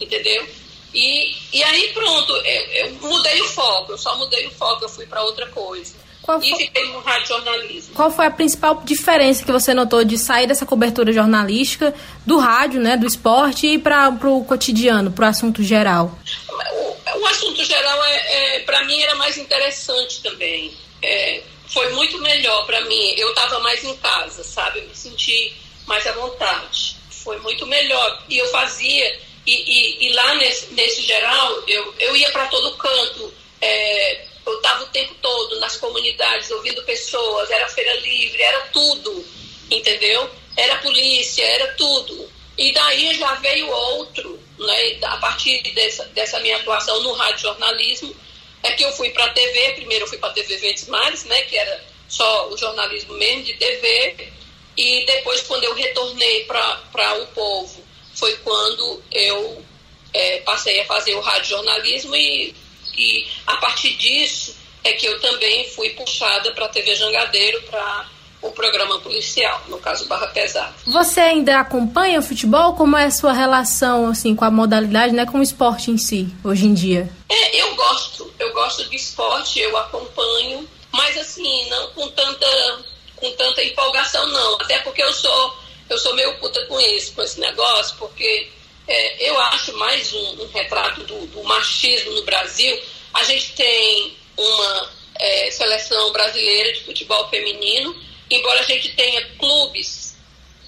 entendeu? 0.00 0.46
E, 0.94 1.34
e 1.52 1.62
aí 1.62 1.92
pronto, 1.92 2.32
eu, 2.32 2.62
eu 2.72 2.90
mudei 3.00 3.40
o 3.42 3.48
foco, 3.48 3.92
eu 3.92 3.98
só 3.98 4.16
mudei 4.16 4.46
o 4.46 4.50
foco, 4.50 4.84
eu 4.84 4.88
fui 4.88 5.06
para 5.06 5.22
outra 5.22 5.46
coisa. 5.48 5.94
Qual 6.22 6.38
e 6.42 6.54
fiquei 6.54 6.84
no 6.88 7.00
rádio 7.00 7.28
jornalismo. 7.28 7.94
Qual 7.94 8.10
foi 8.10 8.26
a 8.26 8.30
principal 8.30 8.82
diferença 8.84 9.44
que 9.44 9.50
você 9.50 9.72
notou 9.72 10.04
de 10.04 10.18
sair 10.18 10.46
dessa 10.46 10.66
cobertura 10.66 11.12
jornalística 11.12 11.94
do 12.26 12.38
rádio, 12.38 12.80
né, 12.80 12.96
do 12.96 13.06
esporte 13.06 13.66
e 13.66 13.78
para 13.78 14.08
o 14.08 14.44
cotidiano, 14.44 15.10
para 15.10 15.26
o 15.26 15.28
assunto 15.28 15.62
geral? 15.62 16.18
O, 16.48 17.20
o 17.20 17.26
assunto 17.26 17.64
geral 17.64 18.04
é, 18.04 18.56
é 18.56 18.60
para 18.60 18.84
mim 18.84 19.00
era 19.00 19.14
mais 19.14 19.38
interessante 19.38 20.22
também. 20.22 20.72
É, 21.02 21.42
foi 21.68 21.90
muito 21.94 22.20
melhor 22.20 22.66
para 22.66 22.80
mim. 22.82 23.14
Eu 23.16 23.30
estava 23.30 23.58
mais 23.60 23.82
em 23.82 23.96
casa, 23.96 24.44
sabe? 24.44 24.80
Eu 24.80 24.88
me 24.88 24.94
senti 24.94 25.56
mais 25.86 26.06
à 26.06 26.12
vontade. 26.12 26.96
Foi 27.10 27.38
muito 27.40 27.66
melhor. 27.66 28.22
E 28.28 28.38
eu 28.38 28.46
fazia 28.48 29.18
e, 29.46 29.52
e, 29.52 30.06
e 30.06 30.12
lá 30.12 30.34
nesse, 30.34 30.72
nesse 30.74 31.02
geral 31.02 31.62
eu, 31.66 31.94
eu 31.98 32.16
ia 32.16 32.30
para 32.30 32.46
todo 32.46 32.76
canto. 32.76 33.32
É, 33.60 34.26
eu 34.46 34.56
estava 34.56 34.84
o 34.84 34.88
tempo 34.88 35.14
todo 35.20 35.60
nas 35.60 35.76
comunidades 35.76 36.50
ouvindo 36.50 36.82
pessoas, 36.82 37.50
era 37.50 37.68
feira 37.68 37.94
livre, 38.00 38.42
era 38.42 38.60
tudo, 38.72 39.24
entendeu? 39.70 40.28
Era 40.56 40.76
polícia, 40.76 41.44
era 41.44 41.74
tudo. 41.74 42.28
E 42.56 42.72
daí 42.72 43.14
já 43.14 43.34
veio 43.34 43.68
outro, 43.70 44.38
né? 44.58 44.98
A 45.02 45.16
partir 45.18 45.62
dessa, 45.74 46.04
dessa 46.06 46.40
minha 46.40 46.56
atuação 46.56 47.00
no 47.02 47.12
rádio 47.12 47.42
jornalismo, 47.42 48.14
é 48.62 48.72
que 48.72 48.84
eu 48.84 48.92
fui 48.92 49.10
para 49.10 49.24
a 49.26 49.30
TV, 49.30 49.72
primeiro 49.74 50.04
eu 50.04 50.08
fui 50.08 50.18
para 50.18 50.30
a 50.30 50.32
TV 50.32 50.56
Verdes 50.56 50.88
Mares, 50.88 51.24
né? 51.24 51.42
Que 51.42 51.56
era 51.56 51.84
só 52.08 52.48
o 52.48 52.56
jornalismo 52.56 53.14
mesmo 53.14 53.44
de 53.44 53.54
TV, 53.54 54.32
e 54.76 55.04
depois 55.06 55.42
quando 55.42 55.64
eu 55.64 55.74
retornei 55.74 56.44
para 56.44 57.22
o 57.22 57.26
povo, 57.28 57.82
foi 58.14 58.36
quando 58.38 59.02
eu 59.10 59.64
é, 60.12 60.40
passei 60.40 60.80
a 60.80 60.86
fazer 60.86 61.14
o 61.14 61.20
rádio 61.20 61.50
jornalismo 61.50 62.14
e 62.16 62.54
e 62.96 63.26
a 63.46 63.56
partir 63.56 63.96
disso 63.96 64.54
é 64.84 64.92
que 64.92 65.06
eu 65.06 65.20
também 65.20 65.68
fui 65.70 65.90
puxada 65.90 66.52
para 66.52 66.66
a 66.66 66.68
TV 66.68 66.94
Jangadeiro 66.94 67.62
para 67.62 68.06
o 68.42 68.50
programa 68.50 68.98
policial, 69.00 69.62
no 69.68 69.78
caso 69.78 70.06
Barra 70.08 70.26
Pesada. 70.28 70.74
Você 70.86 71.20
ainda 71.20 71.60
acompanha 71.60 72.20
o 72.20 72.22
futebol? 72.22 72.74
Como 72.74 72.96
é 72.96 73.04
a 73.04 73.10
sua 73.10 73.32
relação 73.32 74.08
assim 74.08 74.34
com 74.34 74.44
a 74.44 74.50
modalidade, 74.50 75.12
né, 75.12 75.26
com 75.26 75.38
o 75.38 75.42
esporte 75.42 75.90
em 75.90 75.98
si, 75.98 76.28
hoje 76.42 76.66
em 76.66 76.72
dia? 76.72 77.10
É, 77.28 77.56
eu 77.60 77.74
gosto, 77.74 78.32
eu 78.38 78.52
gosto 78.54 78.88
de 78.88 78.96
esporte, 78.96 79.60
eu 79.60 79.76
acompanho, 79.76 80.66
mas 80.92 81.16
assim, 81.18 81.68
não 81.68 81.90
com 81.90 82.08
tanta 82.08 82.78
com 83.16 83.30
tanta 83.32 83.62
empolgação 83.62 84.26
não, 84.28 84.54
até 84.62 84.78
porque 84.78 85.02
eu 85.02 85.12
sou 85.12 85.54
eu 85.90 85.98
sou 85.98 86.14
meio 86.14 86.32
puta 86.38 86.64
com 86.66 86.80
isso, 86.80 87.12
com 87.12 87.22
esse 87.22 87.40
negócio, 87.40 87.96
porque 87.98 88.48
é, 88.86 89.28
eu 89.28 89.38
acho 89.40 89.76
mais 89.76 90.12
um, 90.12 90.42
um 90.42 90.48
retrato 90.48 91.02
do, 91.02 91.26
do, 91.26 91.42
machismo 91.42 92.12
no 92.12 92.22
Brasil. 92.22 92.80
A 93.12 93.24
gente 93.24 93.52
tem 93.52 94.16
uma 94.36 94.92
é, 95.16 95.50
seleção 95.50 96.12
brasileira 96.12 96.72
de 96.72 96.84
futebol 96.84 97.28
feminino, 97.28 97.94
embora 98.30 98.60
a 98.60 98.64
gente 98.64 98.90
tenha 98.94 99.26
clubes 99.36 100.16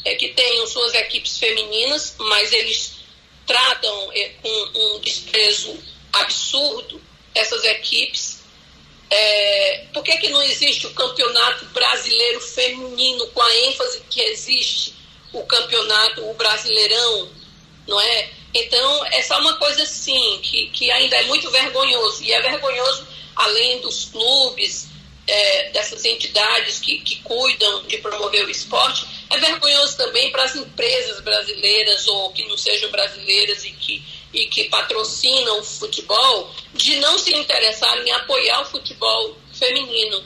é, 0.04 0.16
que 0.16 0.28
tenham 0.30 0.66
suas 0.66 0.92
equipes 0.94 1.38
femininas, 1.38 2.16
mas 2.18 2.52
eles 2.52 2.94
tratam 3.46 4.12
é, 4.12 4.28
com 4.42 4.70
um 4.74 5.00
desprezo 5.00 5.78
absurdo 6.12 7.00
essas 7.32 7.62
equipes. 7.64 8.42
É, 9.08 9.84
por 9.94 10.02
que, 10.02 10.16
que 10.16 10.30
não 10.30 10.42
existe 10.42 10.86
o 10.88 10.94
campeonato 10.94 11.64
brasileiro 11.66 12.40
feminino 12.40 13.28
com 13.28 13.40
a 13.40 13.56
ênfase 13.66 14.02
que 14.10 14.20
existe 14.20 15.01
o 15.32 15.42
campeonato, 15.44 16.28
o 16.28 16.34
brasileirão 16.34 17.30
não 17.86 18.00
é? 18.00 18.30
Então, 18.54 19.06
é 19.06 19.22
só 19.22 19.38
uma 19.38 19.54
coisa 19.54 19.82
assim, 19.82 20.40
que, 20.42 20.66
que 20.68 20.90
ainda 20.90 21.16
é 21.16 21.22
muito 21.24 21.50
vergonhoso. 21.50 22.22
E 22.22 22.32
é 22.32 22.40
vergonhoso 22.40 23.06
além 23.34 23.80
dos 23.80 24.06
clubes, 24.06 24.88
é, 25.26 25.70
dessas 25.70 26.04
entidades 26.04 26.78
que, 26.80 26.98
que 26.98 27.16
cuidam 27.22 27.84
de 27.84 27.98
promover 27.98 28.44
o 28.44 28.50
esporte, 28.50 29.06
é 29.30 29.38
vergonhoso 29.38 29.96
também 29.96 30.30
para 30.30 30.44
as 30.44 30.54
empresas 30.54 31.20
brasileiras 31.20 32.06
ou 32.08 32.32
que 32.32 32.46
não 32.46 32.58
sejam 32.58 32.90
brasileiras 32.90 33.64
e 33.64 33.70
que, 33.70 34.04
e 34.34 34.46
que 34.46 34.64
patrocinam 34.64 35.60
o 35.60 35.64
futebol, 35.64 36.54
de 36.74 36.96
não 36.96 37.18
se 37.18 37.34
interessarem 37.34 38.08
em 38.08 38.12
apoiar 38.12 38.60
o 38.62 38.66
futebol 38.66 39.36
feminino. 39.54 40.22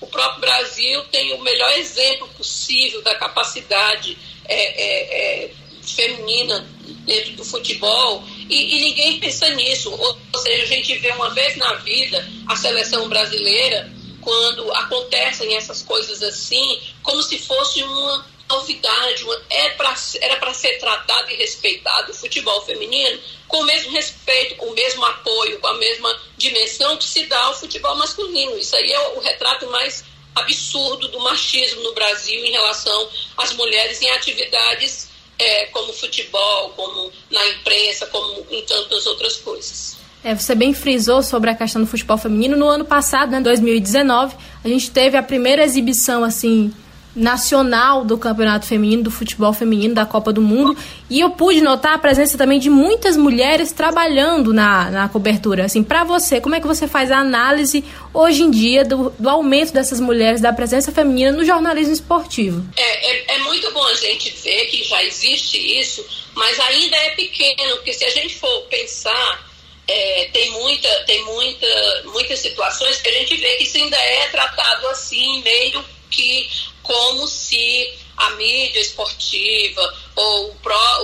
O 0.00 0.06
próprio 0.06 0.42
Brasil 0.42 1.02
tem 1.04 1.32
o 1.32 1.42
melhor 1.42 1.72
exemplo 1.78 2.28
possível 2.36 3.02
da 3.02 3.14
capacidade 3.14 4.16
é, 4.46 4.54
é, 4.54 5.44
é, 5.44 5.50
feminina 5.82 6.66
dentro 7.04 7.32
do 7.32 7.44
futebol 7.44 8.24
e, 8.48 8.76
e, 8.76 8.80
ninguém 8.80 9.20
pensa 9.20 9.48
nisso. 9.50 9.90
Ou, 9.90 10.18
ou 10.32 10.40
seja, 10.40 10.62
a 10.62 10.66
gente 10.66 10.96
vê 10.98 11.10
uma 11.12 11.30
vez 11.30 11.56
na 11.56 11.74
vida 11.74 12.26
a 12.46 12.56
seleção 12.56 13.08
brasileira 13.08 13.92
quando 14.20 14.72
acontecem 14.72 15.54
essas 15.54 15.82
coisas 15.82 16.22
assim, 16.22 16.80
como 17.02 17.22
se 17.22 17.38
fosse 17.38 17.82
uma 17.82 18.26
novidade, 18.48 19.24
uma, 19.24 19.42
é 19.50 19.70
pra, 19.70 19.94
era 20.20 20.36
para 20.36 20.54
ser 20.54 20.78
tratado 20.78 21.30
e 21.30 21.36
respeitado 21.36 22.12
o 22.12 22.14
futebol 22.14 22.64
feminino 22.64 23.18
com 23.48 23.58
o 23.58 23.64
mesmo 23.64 23.92
respeito, 23.92 24.56
com 24.56 24.66
o 24.66 24.74
mesmo 24.74 25.04
apoio, 25.04 25.60
com 25.60 25.66
a 25.66 25.74
mesma 25.74 26.20
dimensão 26.36 26.96
que 26.96 27.04
se 27.04 27.26
dá 27.26 27.38
ao 27.44 27.58
futebol 27.58 27.96
masculino. 27.96 28.58
Isso 28.58 28.74
aí 28.76 28.92
é 28.92 29.08
o 29.10 29.20
retrato 29.20 29.66
mais 29.70 30.04
absurdo 30.34 31.08
do 31.08 31.20
machismo 31.20 31.82
no 31.82 31.94
Brasil 31.94 32.44
em 32.44 32.50
relação 32.50 33.08
às 33.36 33.52
mulheres 33.54 34.00
em 34.02 34.10
atividades 34.10 35.08
é, 35.38 35.66
como 35.66 35.92
futebol, 35.92 36.70
como 36.70 37.10
na 37.30 37.46
imprensa, 37.48 38.06
como 38.06 38.46
em 38.50 38.62
tantas 38.62 39.06
outras 39.06 39.36
coisas. 39.36 39.96
É, 40.22 40.34
você 40.34 40.54
bem 40.54 40.72
frisou 40.72 41.22
sobre 41.22 41.50
a 41.50 41.54
questão 41.54 41.82
do 41.82 41.86
futebol 41.86 42.16
feminino. 42.16 42.56
No 42.56 42.66
ano 42.66 42.84
passado, 42.84 43.30
né, 43.30 43.40
2019, 43.40 44.34
a 44.64 44.68
gente 44.68 44.90
teve 44.90 45.16
a 45.16 45.22
primeira 45.22 45.62
exibição 45.62 46.24
assim 46.24 46.72
nacional 47.14 48.04
do 48.04 48.18
campeonato 48.18 48.66
feminino, 48.66 49.04
do 49.04 49.10
futebol 49.10 49.52
feminino, 49.52 49.94
da 49.94 50.04
Copa 50.04 50.32
do 50.32 50.40
Mundo. 50.40 50.76
E 51.08 51.20
eu 51.20 51.30
pude 51.30 51.60
notar 51.60 51.94
a 51.94 51.98
presença 51.98 52.36
também 52.36 52.58
de 52.58 52.68
muitas 52.68 53.16
mulheres 53.16 53.72
trabalhando 53.72 54.52
na, 54.52 54.90
na 54.90 55.08
cobertura. 55.08 55.64
Assim, 55.64 55.82
para 55.82 56.02
você, 56.02 56.40
como 56.40 56.54
é 56.54 56.60
que 56.60 56.66
você 56.66 56.88
faz 56.88 57.10
a 57.10 57.18
análise 57.18 57.84
hoje 58.12 58.42
em 58.42 58.50
dia 58.50 58.84
do, 58.84 59.10
do 59.18 59.28
aumento 59.28 59.72
dessas 59.72 60.00
mulheres, 60.00 60.40
da 60.40 60.52
presença 60.52 60.90
feminina 60.90 61.30
no 61.30 61.44
jornalismo 61.44 61.92
esportivo? 61.92 62.66
É, 62.76 63.10
é, 63.10 63.36
é 63.36 63.38
muito 63.40 63.70
bom 63.72 63.84
a 63.86 63.94
gente 63.94 64.30
ver 64.42 64.66
que 64.66 64.82
já 64.82 65.02
existe 65.04 65.58
isso, 65.78 66.04
mas 66.34 66.58
ainda 66.58 66.96
é 66.96 67.10
pequeno, 67.10 67.76
porque 67.76 67.92
se 67.92 68.04
a 68.04 68.10
gente 68.10 68.34
for 68.36 68.62
pensar. 68.62 69.54
É, 69.86 70.30
tem 70.32 70.50
muita 70.52 70.88
tem 71.04 71.22
muita 71.26 72.02
muitas 72.06 72.38
situações 72.38 73.02
que 73.02 73.08
a 73.10 73.12
gente 73.12 73.36
vê 73.36 73.56
que 73.56 73.64
isso 73.64 73.76
ainda 73.76 73.98
é 73.98 74.28
tratado 74.28 74.88
assim 74.88 75.42
meio 75.42 75.84
que 76.10 76.48
como 76.84 77.26
se 77.26 77.92
a 78.16 78.30
mídia 78.30 78.80
esportiva 78.80 79.94
ou 80.14 80.54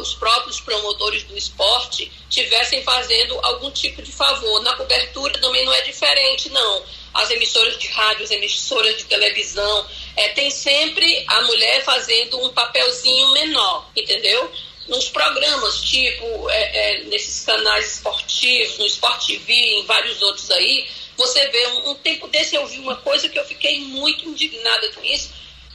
os 0.00 0.14
próprios 0.14 0.60
promotores 0.60 1.24
do 1.24 1.36
esporte 1.36 2.10
tivessem 2.28 2.82
fazendo 2.82 3.38
algum 3.42 3.70
tipo 3.70 4.00
de 4.00 4.12
favor. 4.12 4.62
Na 4.62 4.76
cobertura 4.76 5.38
também 5.40 5.64
não 5.64 5.72
é 5.74 5.80
diferente, 5.82 6.48
não. 6.50 6.84
As 7.12 7.28
emissoras 7.30 7.76
de 7.76 7.88
rádio, 7.88 8.24
as 8.24 8.30
emissoras 8.30 8.96
de 8.96 9.04
televisão, 9.04 9.86
é, 10.16 10.28
tem 10.28 10.50
sempre 10.50 11.24
a 11.26 11.42
mulher 11.42 11.82
fazendo 11.82 12.40
um 12.44 12.50
papelzinho 12.50 13.32
menor, 13.32 13.90
entendeu? 13.96 14.50
Nos 14.86 15.08
programas, 15.08 15.82
tipo, 15.82 16.50
é, 16.50 17.00
é, 17.00 17.04
nesses 17.04 17.44
canais 17.44 17.96
esportivos, 17.96 18.78
no 18.78 18.86
Sport 18.86 19.26
TV, 19.26 19.52
em 19.52 19.84
vários 19.86 20.22
outros 20.22 20.50
aí, 20.50 20.88
você 21.16 21.46
vê, 21.48 21.66
um, 21.66 21.90
um 21.90 21.94
tempo 21.96 22.26
desse 22.28 22.54
eu 22.56 22.66
vi 22.66 22.78
uma 22.78 22.96
coisa 22.96 23.28
que 23.28 23.38
eu 23.38 23.44
fiquei 23.44 23.80
muito 23.80 24.28
indignada 24.28 24.90
com 24.92 25.04
isso, 25.04 25.30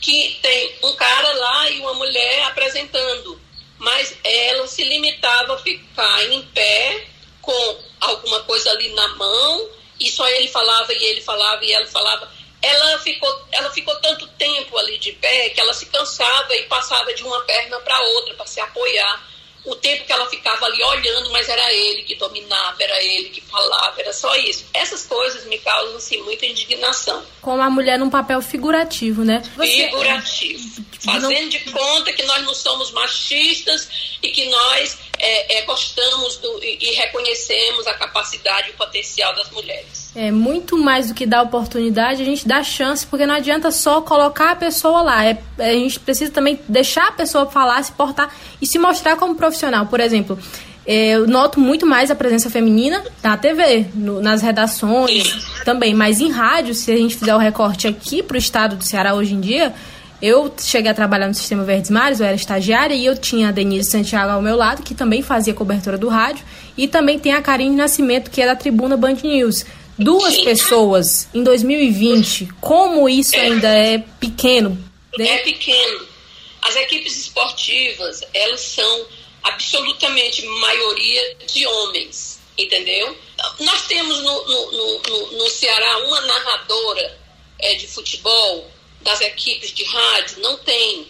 que 0.06 0.38
tem 0.40 0.76
um 0.84 0.94
cara 0.94 1.34
lá 1.34 1.70
e 1.72 1.80
uma 1.80 1.96
mulher 1.96 2.44
apresentando, 2.44 3.42
mas 3.80 4.16
ela 4.24 4.68
se 4.68 4.84
limitava 4.84 5.56
a 5.56 5.58
ficar 5.58 6.24
em 6.32 6.44
pé 6.44 7.08
com 7.42 7.80
alguma 8.00 8.44
coisa 8.44 8.70
ali 8.70 8.94
na 8.94 9.08
mão 9.16 9.68
e 10.00 10.08
só 10.12 10.28
ele 10.28 10.48
falava 10.48 10.94
e 10.94 11.04
ele 11.06 11.22
falava 11.22 11.66
e 11.66 11.72
ela 11.72 11.88
falava. 11.88 12.32
Ela 12.62 13.00
ficou, 13.00 13.48
ela 13.52 13.72
ficou 13.72 13.96
tanto 13.96 14.28
tempo 14.38 14.78
ali 14.78 15.00
de 15.00 15.12
pé 15.14 15.50
que 15.50 15.60
ela 15.60 15.74
se 15.74 15.88
cansava 15.88 16.56
e 16.56 16.64
passava 16.66 17.12
de 17.12 17.24
uma 17.24 17.42
perna 17.42 17.80
para 17.80 18.00
outra 18.00 18.36
para 18.36 18.46
se 18.46 18.60
apoiar 18.60 19.28
o 19.66 19.76
tempo 19.76 20.06
que 20.06 20.12
ela 20.12 20.30
ficava 20.30 20.66
ali 20.66 20.84
olhando, 20.84 21.32
mas 21.32 21.50
era 21.50 21.74
ele 21.74 22.04
que 22.04 22.16
dominava, 22.16 22.76
era 22.82 23.04
ele 23.04 23.30
que 23.30 23.42
falava, 23.42 24.00
era 24.00 24.14
só 24.14 24.36
isso. 24.36 24.66
Essas 24.74 25.06
coisas 25.06 25.46
me 25.46 25.58
causam 25.58 25.98
assim, 25.98 26.22
muita 26.22 26.46
indignação. 26.46 27.24
Como 27.42 27.62
a 27.62 27.70
mulher 27.70 27.98
num 27.98 28.10
papel 28.10 28.42
figurativo, 28.42 29.24
né? 29.24 29.42
Você... 29.56 29.68
Figurativo. 29.68 30.86
Fazendo 31.00 31.42
não... 31.42 31.50
de 31.50 31.60
conta 31.72 32.14
que 32.14 32.24
nós 32.24 32.44
não 32.44 32.54
somos 32.54 32.92
machistas 32.92 34.18
e 34.22 34.30
que 34.30 34.48
nós 34.50 34.98
é, 35.20 35.58
é, 35.58 35.62
gostamos 35.64 36.38
do, 36.38 36.64
e, 36.64 36.78
e 36.82 36.92
reconhecemos 36.96 37.88
a 37.88 37.94
capacidade 37.94 38.70
e 38.70 38.72
o 38.72 38.76
potencial 38.76 39.34
das 39.36 39.50
mulheres. 39.50 40.05
É 40.16 40.32
muito 40.32 40.78
mais 40.78 41.10
do 41.10 41.14
que 41.14 41.26
dar 41.26 41.42
oportunidade, 41.42 42.22
a 42.22 42.26
gente 42.26 42.48
dá 42.48 42.64
chance, 42.64 43.06
porque 43.06 43.26
não 43.26 43.36
adianta 43.36 43.70
só 43.70 44.00
colocar 44.00 44.52
a 44.52 44.56
pessoa 44.56 45.02
lá. 45.02 45.26
É, 45.26 45.38
a 45.60 45.74
gente 45.74 46.00
precisa 46.00 46.32
também 46.32 46.58
deixar 46.70 47.10
a 47.10 47.12
pessoa 47.12 47.46
falar, 47.48 47.84
se 47.84 47.92
portar 47.92 48.34
e 48.62 48.66
se 48.66 48.80
mostrar 48.80 49.18
como 49.18 49.36
profissional. 49.36 49.88
Por 49.88 50.00
exemplo, 50.00 50.40
é, 50.88 51.16
eu 51.16 51.28
noto 51.28 51.60
muito 51.60 51.86
mais 51.86 52.10
a 52.10 52.16
presença 52.16 52.50
feminina 52.50 53.04
na 53.22 53.36
TV, 53.36 53.88
no, 53.94 54.22
nas 54.22 54.42
redações 54.42 55.46
também, 55.66 55.94
mas 55.94 56.22
em 56.22 56.32
rádio, 56.32 56.74
se 56.74 56.92
a 56.94 56.96
gente 56.96 57.18
fizer 57.18 57.36
o 57.36 57.40
recorte 57.40 57.86
aqui 57.86 58.24
para 58.24 58.36
o 58.36 58.38
estado 58.38 58.78
do 58.78 58.86
Ceará 58.86 59.16
hoje 59.16 59.34
em 59.34 59.42
dia, 59.42 59.74
eu 60.22 60.54
cheguei 60.58 60.90
a 60.90 60.94
trabalhar 60.94 61.28
no 61.28 61.34
Sistema 61.34 61.64
Verdes 61.66 61.92
Mares, 61.92 62.22
eu 62.22 62.26
era 62.26 62.36
estagiária 62.36 62.96
e 62.96 63.06
eu 63.06 63.18
tinha 63.18 63.50
a 63.50 63.52
Denise 63.52 63.92
Santiago 63.92 64.32
ao 64.32 64.42
meu 64.42 64.56
lado, 64.56 64.82
que 64.82 64.96
também 64.96 65.22
fazia 65.22 65.54
cobertura 65.54 65.98
do 65.98 66.08
rádio, 66.08 66.46
e 66.78 66.88
também 66.88 67.20
tem 67.20 67.34
a 67.34 67.42
Karine 67.42 67.76
Nascimento, 67.76 68.32
que 68.32 68.42
é 68.42 68.46
da 68.46 68.56
Tribuna 68.56 68.96
Band 68.96 69.18
News. 69.24 69.66
Duas 69.98 70.40
pessoas 70.42 71.30
em 71.34 71.42
2020, 71.44 72.50
como 72.60 73.08
isso 73.08 73.36
ainda 73.36 73.70
é 73.70 73.98
pequeno? 73.98 74.78
Né? 75.18 75.28
É 75.30 75.38
pequeno. 75.40 76.08
As 76.62 76.76
equipes 76.76 77.18
esportivas, 77.18 78.22
elas 78.34 78.60
são 78.60 79.08
absolutamente 79.44 80.46
maioria 80.46 81.36
de 81.48 81.66
homens, 81.66 82.40
entendeu? 82.58 83.16
Nós 83.60 83.88
temos 83.88 84.22
no, 84.22 84.48
no, 84.48 84.72
no, 84.72 85.32
no 85.38 85.50
Ceará 85.50 86.00
uma 86.00 86.22
narradora 86.22 87.20
é, 87.60 87.76
de 87.76 87.88
futebol 87.88 88.70
das 89.02 89.22
equipes 89.22 89.72
de 89.72 89.84
rádio, 89.84 90.40
não 90.40 90.58
tem. 90.58 91.08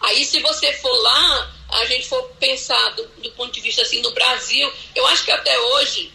Aí, 0.00 0.24
se 0.24 0.40
você 0.40 0.72
for 0.74 0.94
lá, 1.02 1.54
a 1.68 1.84
gente 1.86 2.06
for 2.06 2.22
pensar 2.38 2.90
do, 2.90 3.06
do 3.22 3.30
ponto 3.32 3.52
de 3.52 3.60
vista 3.60 3.82
assim 3.82 4.02
no 4.02 4.10
Brasil, 4.10 4.70
eu 4.94 5.06
acho 5.06 5.24
que 5.24 5.30
até 5.30 5.58
hoje 5.58 6.12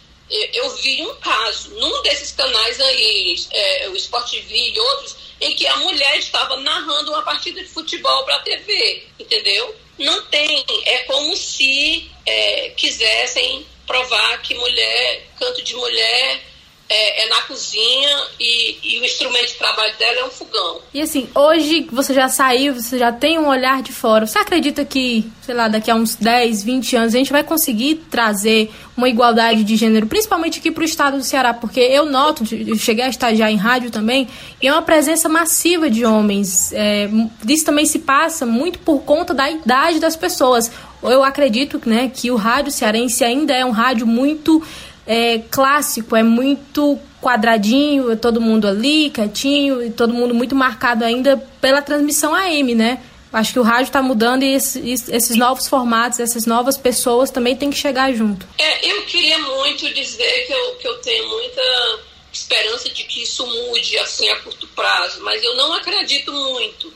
eu, 0.54 0.70
vi 0.78 1.02
um 1.02 1.16
caso 1.16 1.72
num 1.72 2.02
desses 2.04 2.32
canais 2.32 2.80
aí, 2.80 3.36
é, 3.52 3.90
o 3.90 3.96
Sport 3.96 4.30
TV 4.30 4.56
e 4.56 4.80
outros, 4.80 5.16
em 5.42 5.56
que 5.56 5.68
a 5.68 5.78
mulher 5.78 6.18
estava 6.18 6.56
narrando 6.58 7.12
uma 7.12 7.22
partida 7.24 7.62
de 7.62 7.68
futebol 7.68 8.24
para 8.24 8.38
a 8.38 8.40
TV, 8.40 9.04
entendeu? 9.20 9.76
Não 9.98 10.26
tem. 10.28 10.66
É 10.86 11.00
como 11.00 11.36
se 11.36 12.10
é, 12.26 12.70
quisessem 12.70 13.66
provar 13.86 14.42
que 14.42 14.54
mulher, 14.56 15.28
canto 15.38 15.62
de 15.64 15.76
mulher, 15.76 16.42
é, 16.94 17.26
é, 17.26 17.30
na 17.30 17.42
cozinha 17.44 18.18
e, 18.38 18.78
e, 18.84 19.00
o 19.00 19.06
instrumento 19.06 19.48
de 19.48 19.54
trabalho 19.54 19.94
dela 19.98 20.20
é 20.20 20.26
um 20.26 20.30
fogão. 20.30 20.82
E 20.94 21.02
assim, 21.02 21.30
hoje 21.34 21.88
você 21.90 22.14
já 22.14 22.28
saiu, 22.28 22.74
você 22.74 23.00
já 23.00 23.14
tem 23.14 23.40
um 23.40 23.48
olhar 23.48 23.82
de 23.82 23.94
fora. 23.94 24.28
Você 24.28 24.38
acredita 24.38 24.84
que, 24.84 25.26
sei 25.42 25.56
lá, 25.56 25.70
daqui 25.70 25.90
a 25.90 25.96
uns 25.96 26.16
10, 26.16 26.64
20 26.64 26.96
anos 26.98 27.16
a 27.16 27.18
gente 27.18 27.32
vai 27.32 27.44
conseguir 27.44 27.96
trazer 28.12 28.70
uma 28.98 29.08
igualdade 29.08 29.64
de 29.64 29.78
gênero, 29.78 30.06
principalmente 30.06 30.60
aqui 30.60 30.70
para 30.70 30.82
o 30.82 30.86
estado 30.86 31.18
do 31.18 31.24
Ceará? 31.24 31.54
Porque 31.54 31.80
eu 31.80 32.06
noto, 32.06 32.44
eu 32.54 32.76
cheguei 32.78 33.06
a 33.06 33.10
estagiar 33.10 33.50
em 33.50 33.56
rádio 33.56 33.90
também, 33.90 34.28
e 34.62 34.68
é 34.68 34.74
uma 34.74 34.82
presença 34.82 35.30
massiva 35.30 35.90
de 35.90 36.04
homens. 36.04 36.74
É, 36.74 37.10
isso 37.48 37.64
também 37.64 37.86
se 37.86 38.00
passa 38.00 38.46
muito 38.46 38.80
por 38.80 39.00
conta 39.04 39.34
da 39.34 39.50
idade 39.50 39.98
das 39.98 40.18
pessoas. 40.18 40.70
Eu 41.02 41.24
acredito 41.24 41.82
né, 41.86 42.12
que 42.14 42.30
o 42.30 42.36
rádio 42.36 42.72
cearense 42.72 43.24
ainda 43.24 43.54
é 43.54 43.66
um 43.66 43.72
rádio 43.72 44.06
muito 44.06 44.62
é, 45.06 45.40
clássico, 45.50 46.16
é 46.16 46.24
muito 46.24 47.00
quadradinho, 47.22 48.16
todo 48.18 48.42
mundo 48.42 48.68
ali, 48.68 49.10
quietinho, 49.10 49.84
e 49.84 49.92
todo 49.92 50.14
mundo 50.14 50.34
muito 50.34 50.56
marcado 50.56 51.06
ainda 51.06 51.38
pela 51.60 51.82
transmissão 51.82 52.34
AM, 52.34 52.76
né? 52.76 53.02
Acho 53.32 53.54
que 53.54 53.60
o 53.60 53.64
rádio 53.64 53.86
está 53.86 54.02
mudando 54.02 54.44
e 54.44 54.54
esses, 54.54 55.08
esses, 55.08 55.38
novos 55.38 55.68
formatos, 55.68 56.20
essas 56.20 56.46
novas 56.46 56.78
pessoas 56.78 57.30
também 57.32 57.56
têm 57.56 57.70
que 57.70 57.78
chegar 57.78 58.12
junto. 58.14 58.46
É, 58.58 58.92
eu 58.92 59.04
queria 59.04 59.40
muito 59.40 59.88
dizer 59.94 60.46
que 60.48 60.52
eu, 60.52 60.76
que 60.76 60.88
eu 60.88 60.96
tenho 60.96 61.30
muita 61.30 61.62
esperança 62.34 62.90
de 62.90 63.04
que 63.06 63.24
isso 63.24 63.46
mude 63.46 63.98
assim 64.00 64.28
a 64.30 64.36
curto 64.38 64.68
prazo, 64.68 65.24
mas 65.24 65.42
eu 65.42 65.56
não 65.56 65.74
acredito 65.74 66.32
muito, 66.32 66.94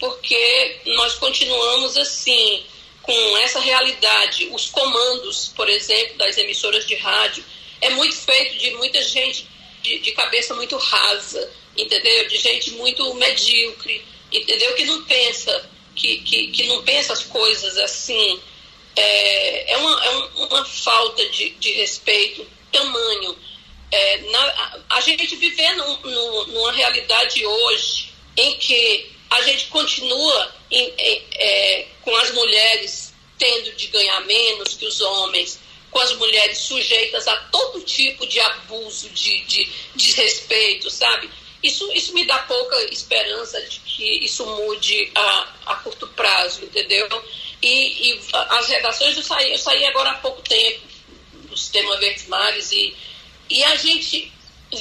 porque 0.00 0.80
nós 0.86 1.14
continuamos 1.14 1.98
assim 1.98 2.62
com 3.04 3.36
essa 3.38 3.60
realidade. 3.60 4.48
Os 4.50 4.70
comandos, 4.70 5.52
por 5.54 5.68
exemplo, 5.68 6.16
das 6.16 6.36
emissoras 6.38 6.86
de 6.86 6.94
rádio, 6.96 7.44
é 7.80 7.90
muito 7.90 8.16
feito 8.16 8.58
de 8.58 8.70
muita 8.72 9.02
gente 9.02 9.46
de, 9.82 9.98
de 9.98 10.12
cabeça 10.12 10.54
muito 10.54 10.76
rasa, 10.78 11.50
entendeu? 11.76 12.26
De 12.28 12.38
gente 12.38 12.70
muito 12.72 13.14
medíocre, 13.14 14.02
entendeu? 14.32 14.74
Que 14.74 14.84
não 14.86 15.04
pensa, 15.04 15.70
que, 15.94 16.18
que, 16.18 16.48
que 16.48 16.62
não 16.64 16.82
pensa 16.82 17.12
as 17.12 17.22
coisas 17.22 17.76
assim. 17.76 18.40
É, 18.96 19.72
é, 19.72 19.76
uma, 19.76 20.04
é 20.04 20.10
uma 20.36 20.64
falta 20.64 21.28
de, 21.28 21.50
de 21.50 21.72
respeito 21.72 22.46
tamanho. 22.72 23.36
É, 23.90 24.18
na, 24.30 24.78
a 24.90 25.00
gente 25.02 25.36
viver 25.36 25.74
num, 25.76 25.96
num, 25.98 26.46
numa 26.46 26.72
realidade 26.72 27.44
hoje 27.44 28.12
em 28.36 28.56
que 28.56 29.12
a 29.30 29.42
gente 29.42 29.66
continua 29.66 30.54
em, 30.70 30.92
em, 30.98 31.22
é, 31.34 31.86
com 32.02 32.14
as 32.16 32.30
mulheres 32.32 33.12
tendo 33.38 33.72
de 33.72 33.88
ganhar 33.88 34.20
menos 34.22 34.74
que 34.74 34.86
os 34.86 35.00
homens, 35.00 35.58
com 35.90 35.98
as 35.98 36.12
mulheres 36.16 36.58
sujeitas 36.58 37.26
a 37.28 37.36
todo 37.36 37.80
tipo 37.82 38.26
de 38.26 38.40
abuso, 38.40 39.08
de, 39.10 39.44
de 39.44 39.68
desrespeito, 39.94 40.90
sabe? 40.90 41.28
Isso, 41.62 41.90
isso 41.92 42.12
me 42.12 42.26
dá 42.26 42.38
pouca 42.40 42.76
esperança 42.92 43.60
de 43.62 43.80
que 43.80 44.24
isso 44.24 44.44
mude 44.44 45.10
a, 45.14 45.54
a 45.66 45.74
curto 45.76 46.06
prazo, 46.08 46.64
entendeu? 46.64 47.08
E, 47.62 48.10
e 48.10 48.20
as 48.32 48.68
redações, 48.68 49.16
eu 49.16 49.22
saí, 49.22 49.50
eu 49.52 49.58
saí 49.58 49.84
agora 49.86 50.10
há 50.10 50.18
pouco 50.18 50.42
tempo 50.42 50.80
do 51.48 51.56
Sistema 51.56 51.96
Verdes 51.96 52.26
Mares 52.26 52.70
e, 52.72 52.94
e 53.48 53.64
a 53.64 53.76
gente 53.76 54.30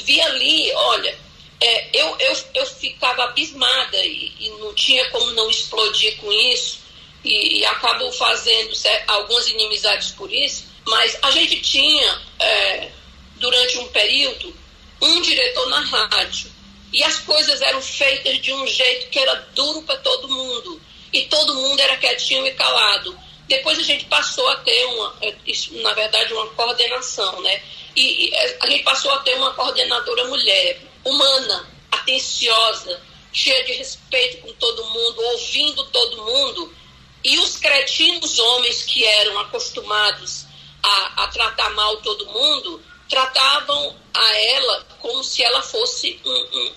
via 0.03 0.25
ali, 0.25 0.71
olha, 0.73 1.17
é, 1.63 1.89
eu, 1.93 2.17
eu, 2.19 2.37
eu 2.55 2.65
ficava 2.65 3.23
abismada 3.23 3.97
e, 4.05 4.33
e, 4.37 4.49
não 4.59 4.73
tinha 4.73 5.09
como 5.11 5.31
não 5.31 5.49
explodir 5.49 6.17
com 6.17 6.29
isso 6.29 6.79
e, 7.23 7.59
e 7.59 7.65
acabo 7.65 8.11
fazendo 8.11 8.73
algumas 9.07 9.47
inimizades 9.47 10.11
por 10.11 10.29
isso, 10.29 10.65
mas 10.85 11.17
a 11.21 11.31
gente 11.31 11.61
tinha, 11.61 12.21
é, 12.37 12.91
durante 13.37 13.77
um 13.77 13.87
período, 13.87 14.53
um 15.01 15.21
diretor 15.21 15.69
na 15.69 15.79
rádio. 15.79 16.51
E 16.91 17.01
as 17.01 17.19
coisas 17.19 17.61
eram 17.61 17.81
feitas 17.81 18.41
de 18.41 18.51
um 18.51 18.67
jeito 18.67 19.09
que 19.09 19.19
era 19.19 19.33
duro 19.55 19.81
para 19.83 19.95
todo 19.99 20.27
mundo. 20.27 20.81
E 21.13 21.23
todo 21.23 21.55
mundo 21.55 21.79
era 21.79 21.95
quietinho 21.95 22.45
e 22.45 22.51
calado. 22.51 23.17
Depois 23.47 23.79
a 23.79 23.83
gente 23.83 24.05
passou 24.05 24.47
a 24.49 24.57
ter 24.57 24.85
uma, 24.87 25.15
é, 25.21 25.33
na 25.81 25.93
verdade, 25.93 26.33
uma 26.33 26.47
coordenação, 26.47 27.41
né? 27.41 27.61
E, 27.95 28.27
e 28.29 28.35
a 28.59 28.69
gente 28.69 28.83
passou 28.83 29.11
a 29.13 29.19
ter 29.19 29.35
uma 29.35 29.53
coordenadora 29.53 30.25
mulher, 30.25 30.79
humana, 31.03 31.67
atenciosa, 31.91 33.01
cheia 33.31 33.63
de 33.63 33.73
respeito 33.73 34.37
com 34.37 34.53
todo 34.53 34.85
mundo, 34.85 35.21
ouvindo 35.21 35.83
todo 35.85 36.23
mundo. 36.23 36.75
E 37.23 37.39
os 37.39 37.57
cretinos 37.57 38.37
homens 38.37 38.83
que 38.83 39.03
eram 39.03 39.39
acostumados 39.39 40.45
a, 40.83 41.23
a 41.23 41.27
tratar 41.27 41.69
mal 41.71 41.97
todo 41.97 42.25
mundo, 42.27 42.81
tratavam 43.09 43.95
a 44.13 44.37
ela 44.37 44.85
como 44.99 45.23
se 45.23 45.43
ela 45.43 45.61
fosse 45.61 46.19
um, 46.25 46.31
um, 46.31 46.73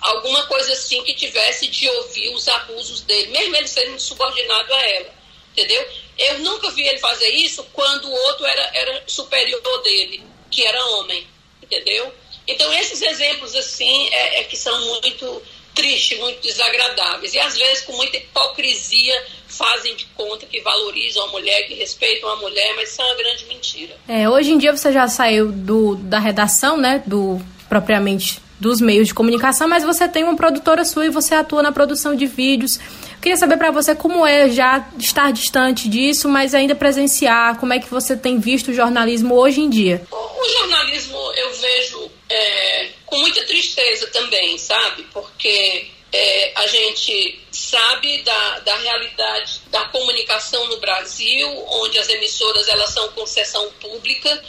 alguma 0.00 0.44
coisa 0.46 0.72
assim 0.72 1.02
que 1.04 1.14
tivesse 1.14 1.66
de 1.66 1.88
ouvir 1.88 2.34
os 2.34 2.46
abusos 2.48 3.02
dele, 3.02 3.30
mesmo 3.32 3.56
ele 3.56 3.68
sendo 3.68 3.98
subordinado 3.98 4.72
a 4.72 4.80
ela, 4.80 5.14
entendeu? 5.52 5.88
Eu 6.18 6.38
nunca 6.40 6.70
vi 6.70 6.86
ele 6.86 6.98
fazer 6.98 7.30
isso 7.30 7.64
quando 7.72 8.08
o 8.08 8.12
outro 8.12 8.46
era, 8.46 8.70
era 8.74 9.04
superior 9.06 9.82
dele, 9.82 10.22
que 10.50 10.64
era 10.64 10.84
homem, 10.86 11.26
entendeu? 11.62 12.12
Então 12.50 12.72
esses 12.74 13.00
exemplos 13.00 13.54
assim 13.54 14.08
é, 14.10 14.40
é 14.40 14.44
que 14.44 14.56
são 14.56 14.78
muito 14.86 15.42
tristes, 15.74 16.18
muito 16.18 16.42
desagradáveis 16.42 17.32
e 17.32 17.38
às 17.38 17.56
vezes 17.56 17.84
com 17.84 17.92
muita 17.92 18.16
hipocrisia 18.16 19.14
fazem 19.46 19.94
de 19.94 20.06
conta 20.16 20.46
que 20.46 20.60
valorizam 20.60 21.24
a 21.24 21.28
mulher, 21.28 21.62
que 21.66 21.74
respeitam 21.74 22.28
a 22.30 22.36
mulher, 22.36 22.74
mas 22.76 22.90
isso 22.90 23.02
é 23.02 23.04
uma 23.04 23.14
grande 23.14 23.44
mentira. 23.46 23.96
É, 24.08 24.28
hoje 24.28 24.52
em 24.52 24.58
dia 24.58 24.76
você 24.76 24.92
já 24.92 25.06
saiu 25.08 25.52
do, 25.52 25.96
da 25.96 26.18
redação, 26.18 26.76
né, 26.76 27.02
do 27.06 27.40
propriamente 27.68 28.40
dos 28.58 28.80
meios 28.80 29.08
de 29.08 29.14
comunicação, 29.14 29.66
mas 29.66 29.82
você 29.82 30.06
tem 30.06 30.22
uma 30.22 30.36
produtora 30.36 30.84
sua 30.84 31.06
e 31.06 31.08
você 31.08 31.34
atua 31.34 31.62
na 31.62 31.72
produção 31.72 32.14
de 32.14 32.26
vídeos. 32.26 32.76
Eu 32.76 33.22
queria 33.22 33.36
saber 33.36 33.56
para 33.56 33.70
você 33.70 33.94
como 33.94 34.26
é 34.26 34.50
já 34.50 34.86
estar 34.98 35.32
distante 35.32 35.88
disso, 35.88 36.28
mas 36.28 36.54
ainda 36.54 36.74
presenciar, 36.74 37.58
como 37.58 37.72
é 37.72 37.78
que 37.78 37.88
você 37.88 38.16
tem 38.16 38.38
visto 38.38 38.68
o 38.68 38.74
jornalismo 38.74 39.34
hoje 39.34 39.62
em 39.62 39.70
dia? 39.70 40.02
O 40.10 40.58
jornalismo 40.58 41.18
eu 41.36 41.54
vejo 41.54 42.10
é, 42.30 42.90
com 43.04 43.18
muita 43.18 43.44
tristeza 43.44 44.06
também, 44.06 44.56
sabe? 44.56 45.02
Porque 45.12 45.90
é, 46.12 46.52
a 46.54 46.66
gente 46.68 47.40
sabe 47.50 48.22
da, 48.22 48.60
da 48.60 48.76
realidade 48.76 49.60
da 49.66 49.84
comunicação 49.86 50.66
no 50.68 50.78
Brasil, 50.78 51.48
onde 51.68 51.98
as 51.98 52.08
emissoras 52.08 52.68
elas 52.68 52.90
são 52.90 53.08
concessão 53.12 53.70
pública, 53.80 54.42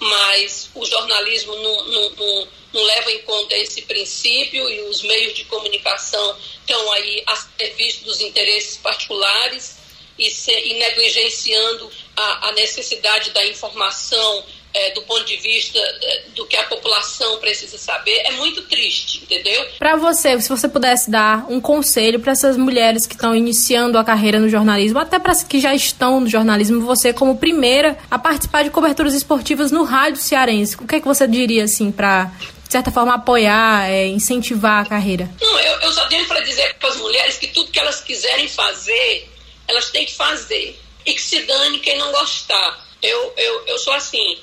mas 0.00 0.70
o 0.74 0.86
jornalismo 0.86 1.54
não, 1.56 1.84
não, 1.84 2.10
não, 2.10 2.48
não 2.72 2.82
leva 2.82 3.12
em 3.12 3.20
conta 3.22 3.56
esse 3.56 3.82
princípio 3.82 4.68
e 4.70 4.80
os 4.82 5.02
meios 5.02 5.34
de 5.34 5.44
comunicação 5.44 6.38
estão 6.60 6.92
aí 6.92 7.22
a 7.26 7.36
serviço 7.36 8.04
dos 8.04 8.20
interesses 8.20 8.76
particulares 8.78 9.76
e, 10.18 10.30
se, 10.30 10.52
e 10.52 10.74
negligenciando 10.74 11.90
a, 12.16 12.48
a 12.48 12.52
necessidade 12.52 13.30
da 13.30 13.44
informação 13.44 14.44
é, 14.74 14.90
do 14.92 15.02
ponto 15.02 15.24
de 15.24 15.36
vista 15.36 15.78
é, 15.78 16.22
do 16.34 16.46
que 16.46 16.56
a 16.56 16.64
população 16.64 17.38
precisa 17.38 17.78
saber, 17.78 18.16
é 18.26 18.32
muito 18.32 18.62
triste, 18.62 19.22
entendeu? 19.22 19.66
Para 19.78 19.96
você, 19.96 20.40
se 20.40 20.48
você 20.48 20.68
pudesse 20.68 21.10
dar 21.10 21.46
um 21.48 21.60
conselho 21.60 22.20
para 22.20 22.32
essas 22.32 22.56
mulheres 22.56 23.06
que 23.06 23.14
estão 23.14 23.34
iniciando 23.34 23.98
a 23.98 24.04
carreira 24.04 24.38
no 24.38 24.48
jornalismo, 24.48 24.98
até 24.98 25.18
para 25.18 25.32
as 25.32 25.42
que 25.42 25.60
já 25.60 25.74
estão 25.74 26.20
no 26.20 26.28
jornalismo, 26.28 26.80
você 26.80 27.12
como 27.12 27.38
primeira 27.38 27.98
a 28.10 28.18
participar 28.18 28.62
de 28.62 28.70
coberturas 28.70 29.14
esportivas 29.14 29.70
no 29.72 29.84
rádio 29.84 30.20
cearense, 30.20 30.76
o 30.76 30.86
que 30.86 30.96
é 30.96 31.00
que 31.00 31.06
você 31.06 31.26
diria 31.26 31.64
assim 31.64 31.90
para 31.90 32.30
de 32.68 32.72
certa 32.72 32.90
forma, 32.90 33.14
apoiar, 33.14 33.88
é, 33.88 34.06
incentivar 34.08 34.82
a 34.82 34.86
carreira? 34.86 35.30
Não, 35.40 35.58
eu, 35.58 35.80
eu 35.80 35.92
só 35.92 36.06
tenho 36.06 36.26
para 36.26 36.40
dizer 36.40 36.74
para 36.74 36.90
as 36.90 36.96
mulheres 36.98 37.38
que 37.38 37.46
tudo 37.46 37.70
que 37.70 37.78
elas 37.78 38.02
quiserem 38.02 38.46
fazer, 38.46 39.26
elas 39.66 39.90
têm 39.90 40.04
que 40.04 40.14
fazer. 40.14 40.78
E 41.06 41.14
que 41.14 41.22
se 41.22 41.40
dane 41.44 41.78
quem 41.78 41.96
não 41.96 42.12
gostar. 42.12 42.86
Eu, 43.00 43.32
eu, 43.38 43.66
eu 43.68 43.78
sou 43.78 43.94
assim 43.94 44.36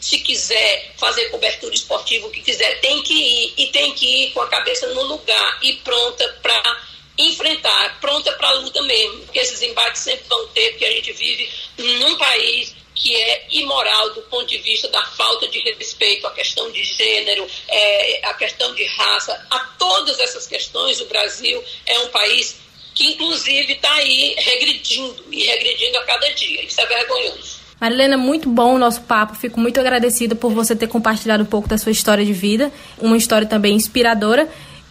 se 0.00 0.18
quiser 0.18 0.94
fazer 0.96 1.28
cobertura 1.30 1.74
esportiva, 1.74 2.26
o 2.26 2.30
que 2.30 2.40
quiser, 2.40 2.80
tem 2.80 3.02
que 3.02 3.14
ir 3.14 3.54
e 3.56 3.66
tem 3.68 3.94
que 3.94 4.06
ir 4.06 4.30
com 4.32 4.40
a 4.40 4.48
cabeça 4.48 4.86
no 4.88 5.02
lugar 5.02 5.58
e 5.62 5.74
pronta 5.74 6.28
para 6.42 6.88
enfrentar, 7.18 8.00
pronta 8.00 8.32
para 8.32 8.48
a 8.48 8.52
luta 8.54 8.80
mesmo, 8.82 9.24
porque 9.24 9.40
esses 9.40 9.60
embates 9.62 10.02
sempre 10.02 10.24
vão 10.28 10.46
ter, 10.48 10.70
porque 10.70 10.84
a 10.84 10.90
gente 10.92 11.12
vive 11.12 11.50
num 11.76 12.16
país 12.16 12.74
que 12.94 13.14
é 13.16 13.46
imoral 13.50 14.10
do 14.10 14.22
ponto 14.22 14.46
de 14.46 14.58
vista 14.58 14.88
da 14.88 15.04
falta 15.04 15.46
de 15.48 15.60
respeito 15.60 16.26
à 16.26 16.30
questão 16.32 16.70
de 16.70 16.82
gênero, 16.84 17.48
é, 17.68 18.20
à 18.26 18.34
questão 18.34 18.74
de 18.74 18.84
raça, 18.84 19.46
a 19.50 19.58
todas 19.78 20.18
essas 20.18 20.46
questões, 20.46 21.00
o 21.00 21.06
Brasil 21.06 21.62
é 21.86 21.98
um 22.00 22.08
país 22.08 22.56
que 22.94 23.06
inclusive 23.06 23.74
está 23.74 23.92
aí 23.94 24.34
regredindo 24.38 25.24
e 25.30 25.44
regredindo 25.44 25.98
a 25.98 26.04
cada 26.04 26.28
dia. 26.34 26.64
Isso 26.64 26.80
é 26.80 26.86
vergonhoso. 26.86 27.57
Marilena, 27.80 28.16
muito 28.16 28.48
bom 28.48 28.74
o 28.74 28.78
nosso 28.78 29.02
papo. 29.02 29.34
Fico 29.34 29.60
muito 29.60 29.78
agradecida 29.78 30.34
por 30.34 30.52
você 30.52 30.74
ter 30.74 30.88
compartilhado 30.88 31.42
um 31.42 31.46
pouco 31.46 31.68
da 31.68 31.78
sua 31.78 31.92
história 31.92 32.24
de 32.24 32.32
vida, 32.32 32.72
uma 33.00 33.16
história 33.16 33.46
também 33.46 33.76
inspiradora. 33.76 34.48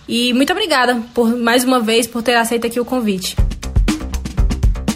E 0.07 0.31
muito 0.33 0.51
obrigada 0.53 1.01
por 1.13 1.35
mais 1.35 1.63
uma 1.65 1.81
vez 1.81 2.07
por 2.07 2.23
ter 2.23 2.35
aceito 2.35 2.65
aqui 2.65 2.79
o 2.79 2.85
convite. 2.85 3.35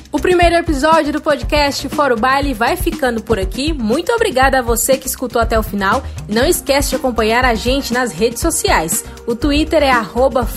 O 0.09 0.19
primeiro 0.19 0.55
episódio 0.55 1.11
do 1.11 1.21
podcast 1.21 1.87
Fora 1.89 2.13
o 2.13 2.19
Baile 2.19 2.53
vai 2.53 2.77
ficando 2.77 3.23
por 3.23 3.39
aqui. 3.39 3.73
Muito 3.73 4.11
obrigada 4.11 4.59
a 4.59 4.61
você 4.61 4.97
que 4.97 5.07
escutou 5.07 5.41
até 5.41 5.57
o 5.57 5.63
final. 5.63 6.03
Não 6.29 6.45
esquece 6.45 6.89
de 6.89 6.95
acompanhar 6.97 7.43
a 7.43 7.55
gente 7.55 7.93
nas 7.93 8.11
redes 8.11 8.39
sociais. 8.41 9.03
O 9.25 9.35
Twitter 9.35 9.83
é 9.83 9.89
arroba 9.89 10.47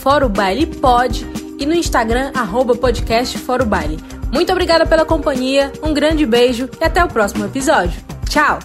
e 1.59 1.67
no 1.67 1.73
Instagram, 1.73 2.33
arroba 2.35 2.75
podcast 2.75 3.39
Fora 3.39 3.63
o 3.63 3.67
Baile. 3.67 3.99
Muito 4.35 4.51
obrigada 4.51 4.85
pela 4.85 5.05
companhia, 5.05 5.73
um 5.81 5.95
grande 5.95 6.27
beijo 6.27 6.69
e 6.81 6.85
até 6.85 7.05
o 7.05 7.07
próximo 7.07 7.45
episódio. 7.45 8.03
Tchau! 8.29 8.59